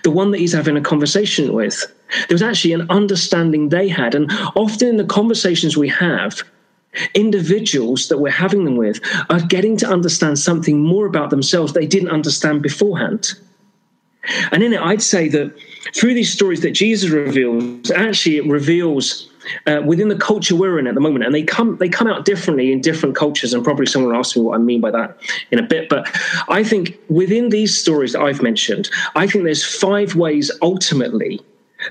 the 0.02 0.10
one 0.10 0.30
that 0.30 0.38
he's 0.38 0.52
having 0.52 0.76
a 0.76 0.80
conversation 0.80 1.52
with. 1.52 1.84
There 2.28 2.34
was 2.34 2.42
actually 2.42 2.72
an 2.72 2.90
understanding 2.90 3.68
they 3.68 3.88
had. 3.88 4.14
And 4.14 4.30
often 4.56 4.88
in 4.88 4.96
the 4.96 5.04
conversations 5.04 5.76
we 5.76 5.88
have, 5.88 6.42
individuals 7.14 8.08
that 8.08 8.18
we're 8.18 8.30
having 8.30 8.64
them 8.64 8.76
with 8.76 9.00
are 9.28 9.40
getting 9.40 9.76
to 9.78 9.86
understand 9.86 10.38
something 10.38 10.80
more 10.80 11.06
about 11.06 11.30
themselves 11.30 11.72
they 11.72 11.86
didn't 11.86 12.10
understand 12.10 12.62
beforehand. 12.62 13.34
And 14.52 14.62
in 14.62 14.72
it, 14.72 14.80
I'd 14.80 15.02
say 15.02 15.28
that 15.28 15.54
through 15.94 16.14
these 16.14 16.32
stories 16.32 16.60
that 16.60 16.70
Jesus 16.70 17.10
reveals, 17.10 17.90
actually 17.90 18.38
it 18.38 18.46
reveals 18.46 19.28
uh, 19.66 19.82
within 19.84 20.08
the 20.08 20.16
culture 20.16 20.56
we're 20.56 20.78
in 20.78 20.86
at 20.86 20.94
the 20.94 21.00
moment, 21.00 21.24
and 21.24 21.34
they 21.34 21.42
come 21.42 21.76
they 21.78 21.88
come 21.88 22.06
out 22.06 22.24
differently 22.24 22.72
in 22.72 22.80
different 22.80 23.16
cultures. 23.16 23.52
And 23.54 23.64
probably 23.64 23.86
someone 23.86 24.12
will 24.12 24.18
ask 24.18 24.36
me 24.36 24.42
what 24.42 24.54
I 24.54 24.58
mean 24.58 24.80
by 24.80 24.90
that 24.90 25.18
in 25.50 25.58
a 25.58 25.62
bit. 25.62 25.88
But 25.88 26.08
I 26.48 26.62
think 26.64 26.98
within 27.08 27.50
these 27.50 27.78
stories 27.78 28.12
that 28.12 28.22
I've 28.22 28.42
mentioned, 28.42 28.90
I 29.14 29.26
think 29.26 29.44
there's 29.44 29.64
five 29.64 30.14
ways 30.14 30.50
ultimately 30.62 31.40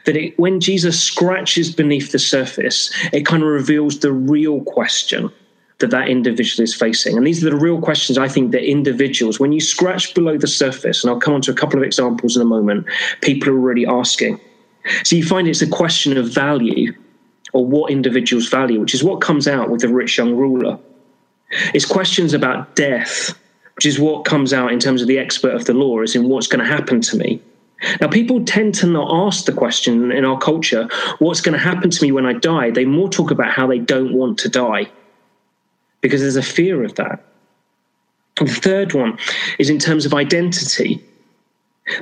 that 0.06 0.16
it, 0.16 0.38
when 0.40 0.60
Jesus 0.60 1.02
scratches 1.02 1.74
beneath 1.74 2.12
the 2.12 2.20
surface, 2.20 2.92
it 3.12 3.26
kind 3.26 3.44
of 3.44 3.50
reveals 3.50 4.00
the 4.00 4.12
real 4.12 4.62
question 4.62 5.32
that 5.80 5.92
that 5.92 6.08
individual 6.08 6.64
is 6.64 6.74
facing. 6.74 7.18
And 7.18 7.28
these 7.28 7.44
are 7.44 7.50
the 7.50 7.56
real 7.56 7.82
questions 7.82 8.18
I 8.18 8.28
think 8.28 8.52
that 8.52 8.64
individuals, 8.64 9.40
when 9.40 9.52
you 9.52 9.60
scratch 9.60 10.14
below 10.14 10.38
the 10.38 10.48
surface, 10.48 11.04
and 11.04 11.12
I'll 11.12 11.20
come 11.20 11.34
on 11.34 11.42
to 11.42 11.52
a 11.52 11.56
couple 11.56 11.78
of 11.78 11.84
examples 11.84 12.36
in 12.36 12.42
a 12.42 12.46
moment, 12.46 12.88
people 13.22 13.50
are 13.50 13.58
already 13.58 13.86
asking. 13.86 14.40
So 15.04 15.16
you 15.16 15.26
find 15.26 15.48
it's 15.48 15.62
a 15.62 15.68
question 15.68 16.18
of 16.18 16.28
value 16.30 16.94
or 17.54 17.66
what 17.66 17.92
individuals 17.92 18.50
value, 18.50 18.80
which 18.80 18.94
is 18.94 19.04
what 19.04 19.22
comes 19.22 19.48
out 19.48 19.70
with 19.70 19.82
the 19.82 19.88
rich 19.88 20.18
young 20.18 20.36
ruler. 20.36 20.78
It's 21.74 21.86
questions 21.86 22.34
about 22.34 22.76
death, 22.76 23.38
which 23.76 23.86
is 23.86 24.00
what 24.00 24.26
comes 24.26 24.54
out 24.54 24.72
in 24.72 24.80
terms 24.80 25.02
of 25.02 25.08
the 25.08 25.20
expert 25.20 25.54
of 25.54 25.66
the 25.66 25.74
law, 25.74 26.02
as 26.02 26.16
in 26.16 26.28
what's 26.28 26.48
going 26.48 26.66
to 26.66 26.72
happen 26.72 27.00
to 27.02 27.18
me. 27.18 27.42
Now, 28.00 28.08
people 28.08 28.44
tend 28.44 28.76
to 28.76 28.88
not 28.88 29.10
ask 29.28 29.46
the 29.46 29.52
question 29.52 30.12
in 30.12 30.26
our 30.26 30.38
culture, 30.38 30.88
what's 31.20 31.42
going 31.42 31.54
to 31.54 31.64
happen 31.64 31.90
to 31.90 32.04
me 32.04 32.12
when 32.12 32.26
I 32.26 32.34
die? 32.34 32.72
They 32.72 32.86
more 32.86 33.10
talk 33.10 33.30
about 33.30 33.52
how 33.52 33.68
they 33.68 33.80
don't 33.80 34.14
want 34.14 34.40
to 34.40 34.50
die 34.50 34.90
because 36.02 36.22
there's 36.22 36.36
a 36.36 36.42
fear 36.42 36.84
of 36.84 36.96
that. 36.96 37.24
And 38.40 38.48
the 38.48 38.54
third 38.54 38.94
one 38.94 39.18
is 39.60 39.70
in 39.70 39.80
terms 39.80 40.06
of 40.06 40.14
identity. 40.14 41.04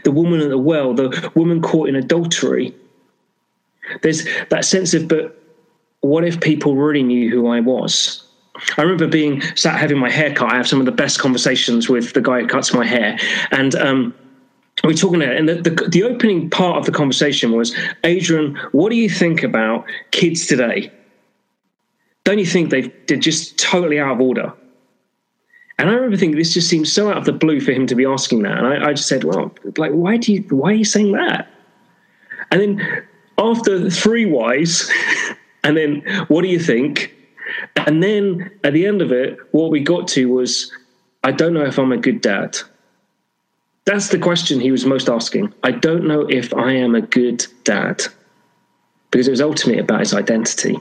The 0.03 0.11
woman 0.11 0.39
at 0.39 0.49
the 0.49 0.57
well, 0.57 0.93
the 0.93 1.31
woman 1.35 1.61
caught 1.61 1.89
in 1.89 1.95
adultery. 1.95 2.75
There's 4.01 4.25
that 4.49 4.63
sense 4.65 4.93
of, 4.93 5.07
but 5.07 5.40
what 6.01 6.23
if 6.25 6.39
people 6.39 6.75
really 6.75 7.03
knew 7.03 7.29
who 7.29 7.47
I 7.47 7.59
was? 7.59 8.23
I 8.77 8.81
remember 8.81 9.07
being 9.07 9.41
sat 9.55 9.79
having 9.79 9.97
my 9.97 10.09
hair 10.09 10.33
cut. 10.33 10.51
I 10.51 10.57
have 10.57 10.67
some 10.67 10.79
of 10.79 10.85
the 10.85 10.91
best 10.91 11.19
conversations 11.19 11.89
with 11.89 12.13
the 12.13 12.21
guy 12.21 12.41
who 12.41 12.47
cuts 12.47 12.73
my 12.73 12.85
hair. 12.85 13.17
And 13.51 13.73
um, 13.75 14.13
we're 14.83 14.93
talking 14.93 15.19
there, 15.19 15.35
and 15.35 15.47
the, 15.47 15.55
the, 15.55 15.69
the 15.89 16.03
opening 16.03 16.49
part 16.49 16.77
of 16.77 16.85
the 16.85 16.91
conversation 16.91 17.51
was, 17.51 17.75
Adrian, 18.03 18.55
what 18.71 18.89
do 18.89 18.95
you 18.95 19.09
think 19.09 19.43
about 19.43 19.85
kids 20.11 20.47
today? 20.47 20.91
Don't 22.23 22.39
you 22.39 22.45
think 22.45 22.69
they 22.69 22.81
they're 23.07 23.17
just 23.17 23.57
totally 23.57 23.99
out 23.99 24.13
of 24.13 24.21
order? 24.21 24.53
And 25.79 25.89
I 25.89 25.93
remember 25.93 26.17
thinking 26.17 26.37
this 26.37 26.53
just 26.53 26.69
seems 26.69 26.91
so 26.93 27.09
out 27.09 27.17
of 27.17 27.25
the 27.25 27.33
blue 27.33 27.59
for 27.59 27.71
him 27.71 27.87
to 27.87 27.95
be 27.95 28.05
asking 28.05 28.43
that. 28.43 28.57
And 28.57 28.67
I, 28.67 28.89
I 28.89 28.93
just 28.93 29.07
said, 29.07 29.23
well, 29.23 29.51
like, 29.77 29.91
why 29.91 30.17
do 30.17 30.33
you 30.33 30.41
why 30.49 30.71
are 30.71 30.75
you 30.75 30.85
saying 30.85 31.13
that? 31.13 31.47
And 32.51 32.61
then 32.61 33.03
after 33.37 33.89
three 33.89 34.25
whys, 34.25 34.91
and 35.63 35.77
then 35.77 36.01
what 36.27 36.41
do 36.41 36.47
you 36.47 36.59
think? 36.59 37.13
And 37.75 38.01
then 38.01 38.51
at 38.63 38.73
the 38.73 38.85
end 38.85 39.01
of 39.01 39.11
it, 39.11 39.37
what 39.51 39.71
we 39.71 39.81
got 39.81 40.07
to 40.09 40.29
was, 40.29 40.71
I 41.23 41.31
don't 41.31 41.53
know 41.53 41.65
if 41.65 41.77
I'm 41.77 41.91
a 41.91 41.97
good 41.97 42.21
dad. 42.21 42.57
That's 43.85 44.09
the 44.09 44.19
question 44.19 44.59
he 44.59 44.71
was 44.71 44.85
most 44.85 45.09
asking. 45.09 45.53
I 45.63 45.71
don't 45.71 46.07
know 46.07 46.21
if 46.21 46.53
I 46.53 46.71
am 46.71 46.95
a 46.95 47.01
good 47.01 47.45
dad 47.63 48.03
because 49.09 49.27
it 49.27 49.31
was 49.31 49.41
ultimately 49.41 49.81
about 49.81 49.99
his 49.99 50.13
identity. 50.13 50.77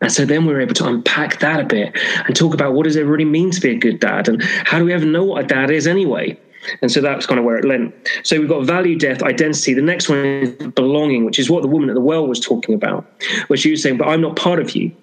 And 0.00 0.12
so 0.12 0.24
then 0.24 0.44
we 0.44 0.52
were 0.52 0.60
able 0.60 0.74
to 0.74 0.86
unpack 0.86 1.38
that 1.38 1.60
a 1.60 1.64
bit 1.64 1.96
and 2.26 2.36
talk 2.36 2.52
about 2.52 2.74
what 2.74 2.84
does 2.84 2.96
it 2.96 3.06
really 3.06 3.24
mean 3.24 3.50
to 3.52 3.60
be 3.60 3.70
a 3.70 3.78
good 3.78 4.00
dad 4.00 4.28
and 4.28 4.42
how 4.42 4.78
do 4.78 4.84
we 4.84 4.92
ever 4.92 5.06
know 5.06 5.24
what 5.24 5.44
a 5.44 5.46
dad 5.46 5.70
is 5.70 5.86
anyway? 5.86 6.38
And 6.82 6.90
so 6.90 7.00
that's 7.00 7.26
kind 7.26 7.38
of 7.38 7.44
where 7.44 7.56
it 7.56 7.64
lent. 7.64 7.94
So 8.22 8.38
we've 8.38 8.48
got 8.48 8.64
value, 8.64 8.96
death, 8.98 9.22
identity. 9.22 9.74
The 9.74 9.82
next 9.82 10.08
one 10.08 10.24
is 10.24 10.50
belonging, 10.50 11.24
which 11.24 11.38
is 11.38 11.50
what 11.50 11.62
the 11.62 11.68
woman 11.68 11.88
at 11.88 11.94
the 11.94 12.00
well 12.00 12.26
was 12.26 12.40
talking 12.40 12.74
about, 12.74 13.06
where 13.48 13.56
she 13.56 13.70
was 13.70 13.82
saying, 13.82 13.98
But 13.98 14.08
I'm 14.08 14.20
not 14.20 14.36
part 14.36 14.60
of 14.60 14.74
you. 14.74 14.94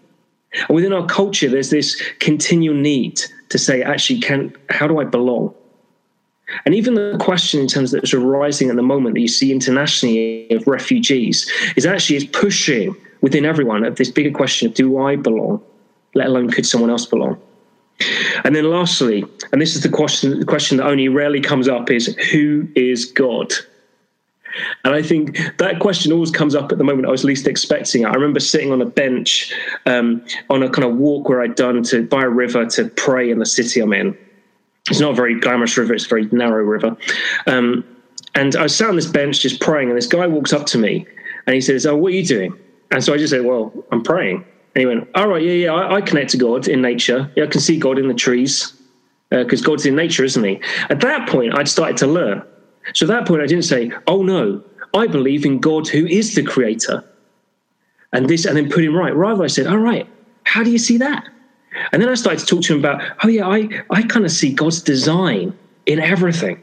And 0.67 0.75
within 0.75 0.93
our 0.93 1.05
culture, 1.05 1.49
there's 1.49 1.69
this 1.69 2.01
continual 2.19 2.75
need 2.75 3.21
to 3.49 3.57
say, 3.57 3.81
actually, 3.81 4.19
can 4.19 4.55
how 4.69 4.87
do 4.87 4.99
I 4.99 5.05
belong? 5.05 5.53
And 6.65 6.75
even 6.75 6.95
the 6.95 7.17
question 7.19 7.61
in 7.61 7.67
terms 7.67 7.91
that's 7.91 8.13
arising 8.13 8.69
at 8.69 8.75
the 8.75 8.81
moment 8.81 9.15
that 9.15 9.21
you 9.21 9.27
see 9.27 9.51
internationally 9.51 10.49
of 10.51 10.67
refugees 10.67 11.49
is 11.77 11.85
actually 11.85 12.17
is 12.17 12.25
pushing 12.25 12.95
within 13.21 13.45
everyone 13.45 13.85
of 13.85 13.95
this 13.95 14.11
bigger 14.11 14.31
question 14.31 14.67
of 14.67 14.73
do 14.73 14.97
I 14.97 15.15
belong, 15.15 15.63
let 16.13 16.27
alone 16.27 16.49
could 16.49 16.65
someone 16.65 16.89
else 16.89 17.05
belong? 17.05 17.39
And 18.43 18.55
then 18.55 18.69
lastly, 18.69 19.25
and 19.51 19.61
this 19.61 19.75
is 19.75 19.81
the 19.81 19.89
question 19.89 20.39
the 20.39 20.45
question 20.45 20.77
that 20.77 20.85
only 20.85 21.07
rarely 21.07 21.41
comes 21.41 21.67
up 21.67 21.89
is 21.89 22.07
who 22.31 22.67
is 22.75 23.05
God? 23.05 23.53
And 24.83 24.93
I 24.93 25.01
think 25.01 25.39
that 25.59 25.79
question 25.79 26.11
always 26.11 26.31
comes 26.31 26.55
up 26.55 26.73
at 26.73 26.77
the 26.77 26.83
moment 26.83 27.07
I 27.07 27.11
was 27.11 27.23
least 27.23 27.47
expecting 27.47 28.01
it. 28.01 28.07
I 28.07 28.13
remember 28.13 28.41
sitting 28.41 28.73
on 28.73 28.81
a 28.81 28.85
bench 28.85 29.53
um, 29.85 30.25
on 30.49 30.61
a 30.61 30.69
kind 30.69 30.83
of 30.83 30.97
walk 30.97 31.29
where 31.29 31.41
I'd 31.41 31.55
done 31.55 31.81
to 31.83 32.05
by 32.05 32.23
a 32.23 32.29
river 32.29 32.65
to 32.65 32.89
pray 32.89 33.31
in 33.31 33.39
the 33.39 33.45
city 33.45 33.79
I'm 33.79 33.93
in 33.93 34.17
it's 34.89 34.99
not 34.99 35.11
a 35.11 35.15
very 35.15 35.39
glamorous 35.39 35.77
river, 35.77 35.93
it's 35.93 36.05
a 36.05 36.09
very 36.09 36.27
narrow 36.31 36.63
river. 36.63 36.97
Um, 37.47 37.85
and 38.33 38.55
I 38.55 38.63
was 38.63 38.75
sat 38.75 38.89
on 38.89 38.95
this 38.95 39.07
bench 39.07 39.41
just 39.41 39.61
praying, 39.61 39.89
and 39.89 39.97
this 39.97 40.07
guy 40.07 40.25
walks 40.25 40.53
up 40.53 40.65
to 40.67 40.77
me 40.77 41.05
and 41.45 41.53
he 41.53 41.61
says, 41.61 41.85
Oh, 41.85 41.95
what 41.95 42.11
are 42.11 42.15
you 42.15 42.25
doing? 42.25 42.57
And 42.91 43.03
so 43.03 43.13
I 43.13 43.17
just 43.17 43.31
said, 43.31 43.45
Well, 43.45 43.73
I'm 43.91 44.01
praying. 44.01 44.45
And 44.75 44.81
he 44.81 44.85
went, 44.85 45.07
All 45.15 45.27
right, 45.27 45.41
yeah, 45.41 45.51
yeah, 45.51 45.73
I, 45.73 45.95
I 45.95 46.01
connect 46.01 46.31
to 46.31 46.37
God 46.37 46.67
in 46.67 46.81
nature. 46.81 47.31
Yeah, 47.35 47.43
I 47.43 47.47
can 47.47 47.61
see 47.61 47.77
God 47.77 47.97
in 47.97 48.07
the 48.07 48.13
trees 48.13 48.73
because 49.29 49.61
uh, 49.61 49.65
God's 49.65 49.85
in 49.85 49.95
nature, 49.95 50.23
isn't 50.23 50.43
he? 50.43 50.61
At 50.89 51.01
that 51.01 51.29
point, 51.29 51.57
I'd 51.57 51.67
started 51.67 51.97
to 51.97 52.07
learn. 52.07 52.43
So 52.93 53.05
at 53.05 53.09
that 53.09 53.27
point, 53.27 53.41
I 53.41 53.47
didn't 53.47 53.65
say, 53.65 53.91
Oh, 54.07 54.23
no, 54.23 54.63
I 54.93 55.07
believe 55.07 55.45
in 55.45 55.59
God 55.59 55.87
who 55.87 56.05
is 56.05 56.35
the 56.35 56.43
creator. 56.43 57.03
And 58.13 58.29
this, 58.29 58.45
and 58.45 58.57
then 58.57 58.69
put 58.69 58.83
him 58.83 58.95
right. 58.95 59.15
Rather, 59.15 59.43
I 59.43 59.47
said, 59.47 59.67
All 59.67 59.77
right, 59.77 60.07
how 60.43 60.63
do 60.63 60.71
you 60.71 60.77
see 60.77 60.97
that? 60.97 61.27
And 61.91 62.01
then 62.01 62.09
I 62.09 62.15
started 62.15 62.39
to 62.39 62.45
talk 62.45 62.63
to 62.63 62.73
him 62.73 62.79
about, 62.79 63.01
oh, 63.23 63.29
yeah, 63.29 63.47
I, 63.47 63.69
I 63.89 64.03
kind 64.03 64.25
of 64.25 64.31
see 64.31 64.51
God's 64.51 64.81
design 64.81 65.57
in 65.85 65.99
everything. 65.99 66.61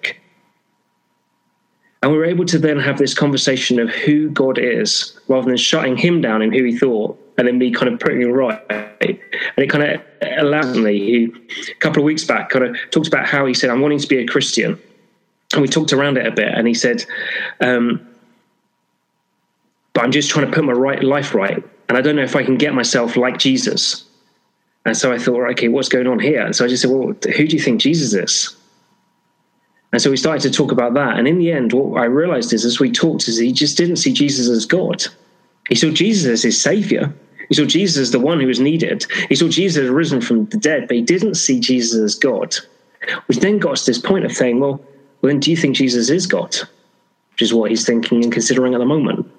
And 2.03 2.13
we 2.13 2.19
were 2.19 2.27
able 2.27 2.45
to 2.45 2.59
then 2.59 2.79
have 2.79 2.99
this 2.99 3.15
conversation 3.15 3.79
of 3.79 3.89
who 3.89 4.31
God 4.31 4.59
is 4.59 5.19
rather 5.27 5.47
than 5.47 5.57
shutting 5.57 5.97
him 5.97 6.21
down 6.21 6.43
in 6.43 6.53
who 6.53 6.63
he 6.63 6.77
thought 6.77 7.19
and 7.39 7.47
then 7.47 7.57
me 7.57 7.71
kind 7.71 7.93
of 7.93 8.01
putting 8.01 8.21
him 8.21 8.33
right. 8.33 8.61
And 8.71 9.21
it 9.57 9.71
kind 9.71 9.85
of 9.85 10.03
allowed 10.39 10.77
me, 10.77 10.99
he, 10.99 11.25
a 11.71 11.75
couple 11.77 12.03
of 12.03 12.05
weeks 12.05 12.25
back, 12.25 12.51
kind 12.51 12.65
of 12.65 12.77
talked 12.91 13.07
about 13.07 13.27
how 13.27 13.47
he 13.47 13.55
said, 13.55 13.71
I'm 13.71 13.81
wanting 13.81 14.01
to 14.01 14.09
be 14.09 14.19
a 14.19 14.27
Christian. 14.27 14.79
And 15.53 15.63
we 15.63 15.69
talked 15.69 15.93
around 15.93 16.19
it 16.19 16.27
a 16.27 16.33
bit. 16.33 16.49
And 16.49 16.67
he 16.67 16.75
said, 16.75 17.07
um, 17.61 18.07
but 19.95 20.05
I'm 20.05 20.11
just 20.11 20.31
trying 20.31 20.47
to 20.47 20.53
put 20.53 20.65
my 20.65 20.73
right 20.73 21.03
life 21.03 21.35
right. 21.35 21.65
And 21.89 21.97
I 21.97 22.01
don't 22.01 22.17
know 22.17 22.23
if 22.23 22.37
I 22.37 22.43
can 22.43 22.59
get 22.59 22.75
myself 22.75 23.17
like 23.17 23.39
Jesus. 23.39 24.05
And 24.85 24.97
so 24.97 25.13
I 25.13 25.19
thought, 25.19 25.49
okay, 25.53 25.69
what's 25.69 25.89
going 25.89 26.07
on 26.07 26.19
here? 26.19 26.45
And 26.45 26.55
so 26.55 26.65
I 26.65 26.69
just 26.69 26.83
said, 26.83 26.91
well, 26.91 27.09
who 27.09 27.47
do 27.47 27.57
you 27.57 27.63
think 27.63 27.81
Jesus 27.81 28.13
is? 28.15 28.57
And 29.93 30.03
so 30.03 30.11
we 30.11 30.17
started 30.17 30.43
to 30.43 30.51
talk 30.51 30.73
about 30.73 30.95
that. 30.95 31.19
And 31.19 31.27
in 31.27 31.39
the 31.39 31.53
end, 31.53 31.73
what 31.73 32.01
I 32.01 32.05
realized 32.05 32.53
is 32.53 32.65
as 32.65 32.79
we 32.79 32.91
talked, 32.91 33.29
is 33.29 33.39
he 33.39 33.53
just 33.53 33.77
didn't 33.77 33.97
see 33.97 34.13
Jesus 34.13 34.49
as 34.49 34.67
God. 34.67 35.05
He 35.69 35.75
saw 35.75 35.91
Jesus 35.91 36.27
as 36.27 36.43
his 36.43 36.61
savior. 36.61 37.15
He 37.49 37.55
saw 37.55 37.65
Jesus 37.65 37.97
as 37.97 38.11
the 38.11 38.21
one 38.21 38.41
who 38.41 38.47
was 38.47 38.61
needed. 38.61 39.07
He 39.29 39.35
saw 39.35 39.49
Jesus 39.49 39.85
as 39.85 39.91
risen 39.91 40.21
from 40.21 40.47
the 40.47 40.59
dead, 40.59 40.87
but 40.87 40.97
he 40.97 41.03
didn't 41.03 41.35
see 41.35 41.61
Jesus 41.61 41.99
as 41.99 42.15
God. 42.15 42.57
Which 43.27 43.39
then 43.39 43.59
got 43.59 43.73
us 43.73 43.85
to 43.85 43.91
this 43.91 44.01
point 44.01 44.25
of 44.25 44.33
saying, 44.33 44.61
well, 44.61 44.81
well, 45.21 45.33
then 45.33 45.41
do 45.41 45.51
you 45.51 45.57
think 45.57 45.77
Jesus 45.77 46.11
is 46.11 46.27
God? 46.27 46.55
Which 47.33 47.43
is 47.43 47.55
what 47.55 47.71
he's 47.71 47.87
thinking 47.87 48.23
and 48.23 48.33
considering 48.33 48.75
at 48.75 48.79
the 48.79 48.87
moment. 48.87 49.31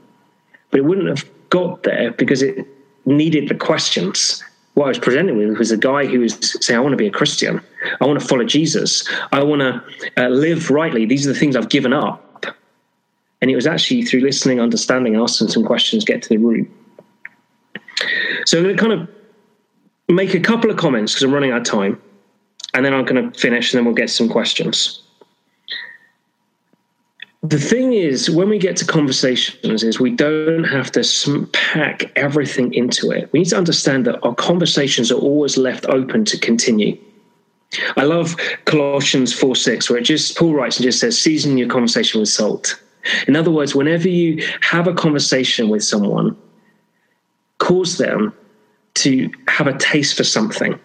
But 0.72 0.80
it 0.80 0.86
wouldn't 0.86 1.08
have 1.08 1.26
got 1.50 1.84
there 1.84 2.12
because 2.12 2.42
it 2.42 2.68
needed 3.06 3.50
the 3.50 3.56
questions. 3.56 4.44
What 4.74 4.86
I 4.86 4.90
was 4.90 5.00
presenting 5.00 5.38
with 5.38 5.58
was 5.58 5.72
a 5.72 5.78
guy 5.78 6.06
who 6.06 6.20
was 6.20 6.58
saying, 6.66 6.78
I 6.78 6.82
want 6.82 6.94
to 6.94 6.98
be 6.98 7.08
a 7.08 7.12
Christian. 7.12 7.62
I 8.00 8.06
want 8.06 8.20
to 8.20 8.26
follow 8.26 8.44
Jesus. 8.44 9.08
I 9.32 9.44
want 9.44 9.62
to 9.62 9.84
uh, 10.18 10.30
live 10.30 10.70
rightly. 10.70 11.06
These 11.06 11.28
are 11.28 11.34
the 11.34 11.40
things 11.40 11.56
I've 11.56 11.70
given 11.70 11.94
up. 11.94 12.46
And 13.42 13.50
it 13.50 13.56
was 13.56 13.68
actually 13.68 14.04
through 14.04 14.22
listening, 14.22 14.60
understanding, 14.60 15.16
asking 15.16 15.50
some 15.50 15.64
questions, 15.64 16.04
get 16.04 16.22
to 16.24 16.30
the 16.30 16.38
root. 16.38 16.70
So 18.46 18.58
I'm 18.58 18.64
going 18.64 18.76
to 18.76 18.82
kind 18.82 18.94
of 18.94 19.10
make 20.10 20.34
a 20.34 20.40
couple 20.40 20.70
of 20.70 20.78
comments 20.78 21.14
because 21.14 21.24
I'm 21.24 21.34
running 21.34 21.52
out 21.52 21.62
of 21.62 21.68
time. 21.68 22.02
And 22.74 22.86
then 22.86 22.94
I'm 22.94 23.06
going 23.06 23.32
to 23.32 23.40
finish 23.40 23.74
and 23.74 23.80
then 23.80 23.86
we'll 23.86 23.96
get 23.96 24.10
some 24.10 24.30
questions. 24.30 25.02
The 27.42 27.58
thing 27.58 27.94
is 27.94 28.30
when 28.30 28.50
we 28.50 28.60
get 28.60 28.76
to 28.78 28.86
conversations 28.86 29.84
is 29.84 30.00
we 30.00 30.12
don't 30.12 30.66
have 30.66 30.92
to 30.92 31.48
pack 31.54 32.12
everything 32.18 32.74
into 32.74 33.12
it. 33.12 33.32
We 33.32 33.40
need 33.40 33.50
to 33.50 33.58
understand 33.58 34.06
that 34.06 34.24
our 34.24 34.36
conversations 34.36 35.10
are 35.12 35.20
always 35.20 35.58
left 35.58 35.86
open 35.86 36.26
to 36.26 36.38
continue. 36.38 36.98
I 37.96 38.04
love 38.04 38.36
colossians 38.66 39.32
4 39.32 39.56
6 39.56 39.90
where 39.90 40.00
it 40.00 40.04
just 40.04 40.36
paul 40.38 40.54
writes 40.54 40.78
and 40.78 40.84
just 40.84 41.00
says 41.00 41.22
season 41.22 41.58
your 41.58 41.70
conversation 41.70 42.20
with 42.20 42.30
salt. 42.30 42.82
In 43.28 43.36
other 43.36 43.52
words 43.52 43.76
whenever 43.76 44.10
you 44.10 44.44
have 44.62 44.88
a 44.88 44.94
conversation 44.94 45.70
with 45.70 45.84
someone 45.84 46.36
cause 47.70 47.98
them 47.98 48.34
to 48.96 49.32
have 49.48 49.68
a 49.68 49.78
taste 49.78 50.18
for 50.18 50.24
something 50.24 50.80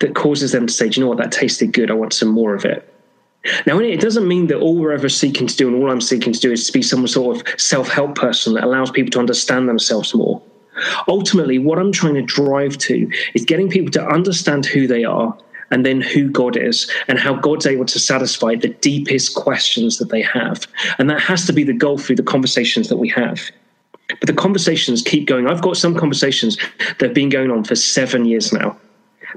that 0.00 0.14
causes 0.14 0.52
them 0.52 0.66
to 0.66 0.72
say 0.72 0.88
do 0.88 0.98
you 0.98 1.04
know 1.04 1.08
what 1.08 1.18
that 1.18 1.32
tasted 1.32 1.72
good 1.72 1.90
i 1.90 1.94
want 1.94 2.12
some 2.12 2.28
more 2.28 2.54
of 2.54 2.64
it 2.64 2.90
now, 3.66 3.78
it 3.78 4.00
doesn't 4.00 4.28
mean 4.28 4.48
that 4.48 4.58
all 4.58 4.76
we're 4.76 4.92
ever 4.92 5.08
seeking 5.08 5.46
to 5.46 5.56
do 5.56 5.66
and 5.66 5.82
all 5.82 5.90
I'm 5.90 6.00
seeking 6.02 6.32
to 6.32 6.40
do 6.40 6.52
is 6.52 6.66
to 6.66 6.72
be 6.72 6.82
some 6.82 7.06
sort 7.06 7.36
of 7.36 7.60
self 7.60 7.88
help 7.88 8.14
person 8.14 8.54
that 8.54 8.64
allows 8.64 8.90
people 8.90 9.10
to 9.12 9.18
understand 9.18 9.66
themselves 9.68 10.14
more. 10.14 10.42
Ultimately, 11.08 11.58
what 11.58 11.78
I'm 11.78 11.92
trying 11.92 12.14
to 12.14 12.22
drive 12.22 12.76
to 12.78 13.10
is 13.34 13.44
getting 13.44 13.70
people 13.70 13.90
to 13.92 14.06
understand 14.06 14.66
who 14.66 14.86
they 14.86 15.04
are 15.04 15.36
and 15.70 15.86
then 15.86 16.00
who 16.00 16.28
God 16.28 16.56
is 16.56 16.90
and 17.08 17.18
how 17.18 17.34
God's 17.34 17.66
able 17.66 17.86
to 17.86 17.98
satisfy 17.98 18.56
the 18.56 18.68
deepest 18.68 19.34
questions 19.34 19.98
that 19.98 20.10
they 20.10 20.22
have. 20.22 20.66
And 20.98 21.08
that 21.08 21.20
has 21.20 21.46
to 21.46 21.52
be 21.52 21.64
the 21.64 21.72
goal 21.72 21.96
through 21.96 22.16
the 22.16 22.22
conversations 22.22 22.88
that 22.88 22.96
we 22.96 23.08
have. 23.08 23.50
But 24.18 24.26
the 24.26 24.32
conversations 24.32 25.02
keep 25.02 25.26
going. 25.26 25.46
I've 25.46 25.62
got 25.62 25.76
some 25.76 25.94
conversations 25.94 26.56
that 26.78 27.00
have 27.00 27.14
been 27.14 27.28
going 27.28 27.50
on 27.50 27.64
for 27.64 27.74
seven 27.74 28.24
years 28.24 28.52
now. 28.52 28.76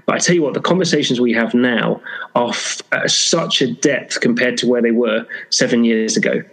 But 0.06 0.16
I 0.16 0.18
tell 0.20 0.36
you 0.36 0.42
what, 0.42 0.54
the 0.54 0.62
conversations 0.62 1.22
we 1.22 1.34
have 1.34 1.54
now 1.54 2.02
are 2.36 2.50
f- 2.50 2.82
such 3.08 3.62
a 3.62 3.72
depth 3.72 4.22
compared 4.22 4.58
to 4.58 4.68
where 4.68 4.82
they 4.82 4.92
were 4.92 5.26
seven 5.50 5.84
years 5.84 6.18
ago. 6.18 6.44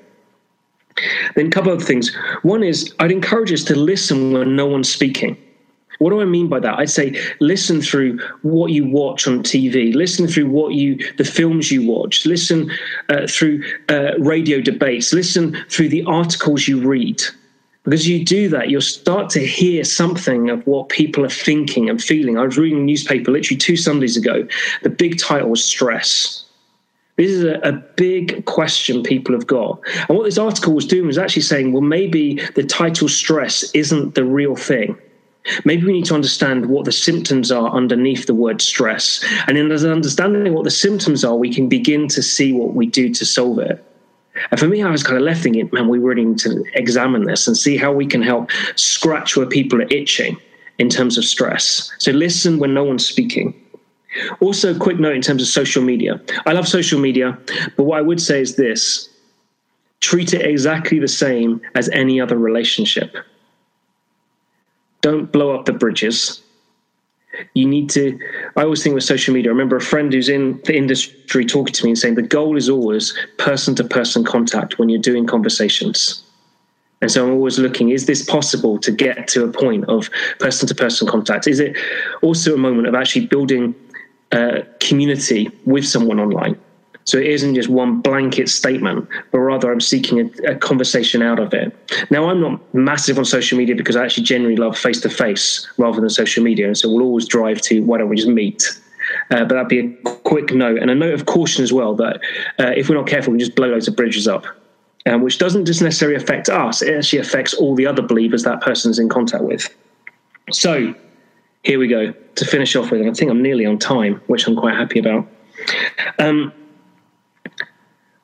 Then 1.35 1.47
a 1.47 1.51
couple 1.51 1.73
of 1.73 1.83
things. 1.83 2.15
One 2.43 2.63
is 2.63 2.95
I'd 2.99 3.13
encourage 3.13 3.53
us 3.53 3.65
to 3.65 3.77
listen 3.77 4.33
when 4.33 4.57
no 4.57 4.67
one's 4.67 4.93
speaking. 4.93 5.37
What 5.99 6.11
do 6.11 6.21
I 6.21 6.25
mean 6.25 6.49
by 6.49 6.61
that? 6.61 6.79
I'd 6.79 6.89
say 6.89 7.21
listen 7.41 7.83
through 7.83 8.21
what 8.41 8.73
you 8.73 8.87
watch 8.87 9.29
on 9.29 9.43
TV, 9.43 9.95
listen 9.95 10.27
through 10.27 10.49
what 10.49 10.73
you 10.73 10.97
the 11.17 11.25
films 11.25 11.71
you 11.71 11.87
watch, 11.87 12.25
listen 12.25 12.71
uh, 13.11 13.27
through 13.27 13.63
uh, 13.91 14.19
radio 14.19 14.63
debates, 14.63 15.13
listen 15.13 15.57
through 15.69 15.91
the 15.91 16.03
articles 16.05 16.67
you 16.67 16.81
read. 16.81 17.23
Because 17.91 18.07
you 18.07 18.25
do 18.25 18.49
that, 18.51 18.71
you'll 18.71 18.81
start 18.81 19.31
to 19.31 19.45
hear 19.45 19.83
something 19.83 20.49
of 20.49 20.65
what 20.65 20.91
people 20.91 21.25
are 21.25 21.29
thinking 21.29 21.91
and 21.91 22.01
feeling. 22.01 22.39
I 22.39 22.45
was 22.45 22.57
reading 22.57 22.79
a 22.79 22.83
newspaper 22.83 23.33
literally 23.33 23.59
two 23.59 23.77
Sundays 23.77 24.17
ago. 24.17 24.47
The 24.83 24.91
big 24.91 25.19
title 25.19 25.51
was 25.51 25.65
stress. 25.65 26.45
This 27.17 27.33
is 27.33 27.43
a, 27.43 27.59
a, 27.65 27.73
big 27.73 28.45
question 28.45 29.03
people 29.03 29.35
have 29.35 29.49
got. 29.49 29.81
And 30.09 30.17
what 30.17 30.23
this 30.23 30.39
article 30.39 30.73
was 30.73 30.87
doing 30.87 31.09
was 31.09 31.19
actually 31.19 31.43
saying, 31.43 31.73
well, 31.73 31.83
maybe 31.83 32.37
the 32.55 32.63
title 32.63 33.09
stress 33.09 33.69
isn't 33.75 34.15
the 34.15 34.25
real 34.25 34.55
thing. 34.55 34.97
Maybe 35.65 35.85
we 35.85 35.93
need 35.93 36.07
to 36.07 36.15
understand 36.15 36.67
what 36.67 36.85
the 36.85 36.93
symptoms 36.93 37.51
are 37.51 37.71
underneath 37.71 38.27
the 38.27 38.35
word 38.35 38.63
stress. 38.63 39.25
And 39.49 39.59
in 39.59 39.73
understanding 39.73 40.55
what 40.55 40.63
the 40.63 40.71
symptoms 40.71 41.25
are, 41.25 41.35
we 41.35 41.53
can 41.53 41.69
begin 41.69 42.07
to 42.09 42.23
see 42.23 42.53
what 42.53 42.73
we 42.73 42.87
do 42.87 43.13
to 43.13 43.27
solve 43.27 43.59
it. 43.59 43.85
And 44.51 44.61
for 44.61 44.69
me, 44.69 44.83
I 44.83 44.91
was 44.91 45.03
kind 45.03 45.17
of 45.17 45.23
left 45.23 45.43
thinking, 45.43 45.69
man, 45.73 45.89
we 45.89 45.99
really 45.99 46.25
need 46.25 46.39
to 46.39 46.65
examine 46.75 47.25
this 47.25 47.47
and 47.47 47.57
see 47.57 47.77
how 47.77 47.93
we 47.93 48.07
can 48.07 48.23
help 48.23 48.51
scratch 48.77 49.37
where 49.37 49.47
people 49.47 49.81
are 49.83 49.89
itching 49.91 50.37
in 50.79 50.89
terms 50.89 51.19
of 51.19 51.25
stress. 51.25 51.93
So 51.99 52.13
listen 52.13 52.59
when 52.59 52.73
no 52.73 52.85
one's 52.85 53.07
speaking. 53.07 53.55
Also, 54.41 54.77
quick 54.77 54.99
note 54.99 55.15
in 55.15 55.23
terms 55.23 55.43
of 55.43 55.49
social 55.49 55.83
media. 55.83 56.21
I 56.47 56.53
love 56.53 56.67
social 56.67 57.01
media, 57.01 57.39
but 57.77 57.85
what 57.85 57.99
I 57.99 58.03
would 58.03 58.21
say 58.21 58.41
is 58.41 58.57
this 58.57 59.09
treat 60.01 60.33
it 60.33 60.45
exactly 60.47 60.99
the 60.99 61.09
same 61.09 61.61
as 61.75 61.89
any 61.91 62.21
other 62.21 62.39
relationship. 62.39 63.15
Don't 65.03 65.31
blow 65.31 65.55
up 65.55 65.67
the 65.67 65.73
bridges 65.73 66.43
you 67.55 67.67
need 67.67 67.89
to 67.91 68.19
i 68.57 68.63
always 68.63 68.83
think 68.83 68.95
with 68.95 69.05
social 69.05 69.33
media 69.33 69.51
i 69.51 69.53
remember 69.53 69.77
a 69.77 69.81
friend 69.81 70.13
who's 70.13 70.29
in 70.29 70.61
the 70.65 70.77
industry 70.77 71.45
talking 71.45 71.73
to 71.73 71.85
me 71.85 71.91
and 71.91 71.99
saying 71.99 72.15
the 72.15 72.23
goal 72.23 72.57
is 72.57 72.69
always 72.69 73.17
person 73.39 73.75
to 73.75 73.85
person 73.85 74.25
contact 74.25 74.79
when 74.79 74.89
you're 74.89 75.01
doing 75.01 75.27
conversations. 75.27 76.23
And 77.03 77.11
so 77.11 77.25
i'm 77.25 77.33
always 77.33 77.59
looking 77.59 77.91
is 77.91 78.07
this 78.07 78.23
possible 78.25 78.79
to 78.79 78.91
get 78.91 79.29
to 79.29 79.45
a 79.45 79.49
point 79.49 79.85
of 79.89 80.11
person 80.39 80.69
to 80.69 80.75
person 80.75 81.07
contact? 81.07 81.47
Is 81.47 81.61
it 81.61 81.77
also 82.23 82.55
a 82.55 82.59
moment 82.59 82.89
of 82.89 82.95
actually 82.95 83.27
building 83.27 83.75
a 84.33 84.63
community 84.81 85.51
with 85.65 85.87
someone 85.87 86.21
online 86.21 86.57
so 87.05 87.19
it 87.19 87.27
isn't 87.27 87.55
just 87.55 87.69
one 87.69 88.01
blanket 88.01 88.49
statement, 88.49 89.09
but 89.31 89.39
rather 89.39 89.73
I'm 89.73 89.81
seeking 89.81 90.21
a, 90.21 90.53
a 90.53 90.55
conversation 90.57 91.23
out 91.23 91.39
of 91.39 91.55
it. 91.55 91.75
Now, 92.11 92.29
I'm 92.29 92.41
not 92.41 92.75
massive 92.75 93.19
on 93.19 93.25
social 93.25 93.59
media 93.59 93.75
because 93.75 93.97
I 93.97 94.05
actually 94.05 94.25
generally 94.25 94.57
love 94.57 94.77
face 94.77 95.01
to 95.01 95.11
face 95.11 95.67
rather 95.77 96.01
than 96.01 96.11
social 96.11 96.43
media. 96.43 96.67
And 96.67 96.77
so 96.77 96.89
we'll 96.89 97.03
always 97.03 97.27
drive 97.27 97.61
to 97.63 97.81
why 97.81 97.99
don't 97.99 98.09
we 98.09 98.17
just 98.17 98.29
meet? 98.29 98.81
Uh, 99.31 99.45
but 99.45 99.49
that'd 99.49 99.69
be 99.69 99.81
a 99.81 100.11
quick 100.25 100.53
note 100.53 100.79
and 100.79 100.91
a 100.91 100.95
note 100.95 101.15
of 101.15 101.27
caution 101.27 101.65
as 101.65 101.73
well 101.73 101.95
that 101.97 102.21
uh, 102.59 102.73
if 102.77 102.89
we're 102.89 102.97
not 102.97 103.07
careful, 103.07 103.33
we 103.33 103.39
just 103.39 103.57
blow 103.57 103.69
loads 103.69 103.89
of 103.89 103.97
bridges 103.97 104.29
up. 104.29 104.45
Um, 105.07 105.23
which 105.23 105.39
doesn't 105.39 105.65
just 105.65 105.81
necessarily 105.81 106.15
affect 106.15 106.51
us, 106.51 106.83
it 106.83 106.95
actually 106.95 107.21
affects 107.21 107.55
all 107.55 107.75
the 107.75 107.87
other 107.87 108.03
believers 108.03 108.43
that 108.43 108.61
person's 108.61 108.99
in 108.99 109.09
contact 109.09 109.43
with. 109.43 109.75
So, 110.53 110.95
here 111.63 111.79
we 111.79 111.89
go 111.89 112.13
to 112.13 112.45
finish 112.45 112.77
off 112.77 112.91
with. 112.91 113.01
And 113.01 113.11
I 113.11 113.15
think 113.15 113.31
I'm 113.31 113.41
nearly 113.41 113.65
on 113.65 113.79
time, 113.79 114.21
which 114.27 114.47
I'm 114.47 114.57
quite 114.57 114.75
happy 114.75 114.99
about. 114.99 115.27
Um, 116.19 116.53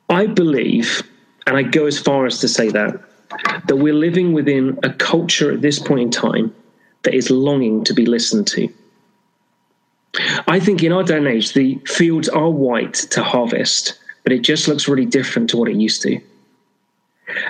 I 0.09 0.27
believe, 0.27 1.03
and 1.47 1.57
I 1.57 1.63
go 1.63 1.87
as 1.87 1.99
far 1.99 2.27
as 2.27 2.41
to 2.41 2.49
say 2.49 2.69
that, 2.71 3.01
that 3.67 3.77
we're 3.77 3.95
living 3.95 4.33
within 4.33 4.79
a 4.83 4.91
culture 4.91 5.53
at 5.53 5.63
this 5.63 5.79
point 5.79 6.01
in 6.01 6.11
time 6.11 6.55
that 7.03 7.15
is 7.15 7.31
longing 7.31 7.85
to 7.85 7.95
be 7.95 8.07
listened 8.07 8.47
to. 8.49 8.69
I 10.47 10.61
think 10.61 10.83
in 10.83 10.93
our 10.93 11.03
day 11.03 11.19
and 11.19 11.27
age, 11.27 11.53
the 11.53 11.77
fields 11.87 12.29
are 12.29 12.49
white 12.49 12.95
to 12.95 13.23
harvest, 13.23 13.99
but 14.23 14.33
it 14.33 14.41
just 14.41 14.69
looks 14.69 14.89
really 14.89 15.05
different 15.05 15.51
to 15.51 15.57
what 15.57 15.69
it 15.69 15.77
used 15.77 16.03
to. 16.03 16.21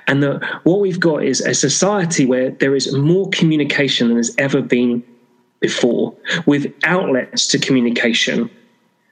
And 0.07 0.23
the, 0.23 0.61
what 0.65 0.81
we've 0.81 0.99
got 0.99 1.23
is 1.25 1.43
a 1.43 1.55
society 1.55 2.25
where 2.25 2.51
there 2.51 2.75
is 2.75 2.93
more 2.95 3.29
communication 3.31 4.09
than 4.09 4.17
has 4.17 4.35
ever 4.39 4.63
been 4.63 5.05
before, 5.61 6.15
with 6.47 6.73
outlets 6.85 7.47
to 7.49 7.59
communication 7.59 8.51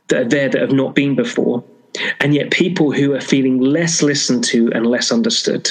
that 0.09 0.23
are 0.23 0.29
there 0.29 0.49
that 0.49 0.61
have 0.61 0.73
not 0.73 0.95
been 0.95 1.15
before 1.15 1.63
and 2.21 2.35
yet 2.35 2.51
people 2.51 2.93
who 2.93 3.15
are 3.15 3.21
feeling 3.21 3.61
less 3.61 4.03
listened 4.03 4.45
to 4.45 4.71
and 4.73 4.87
less 4.87 5.13
understood. 5.13 5.71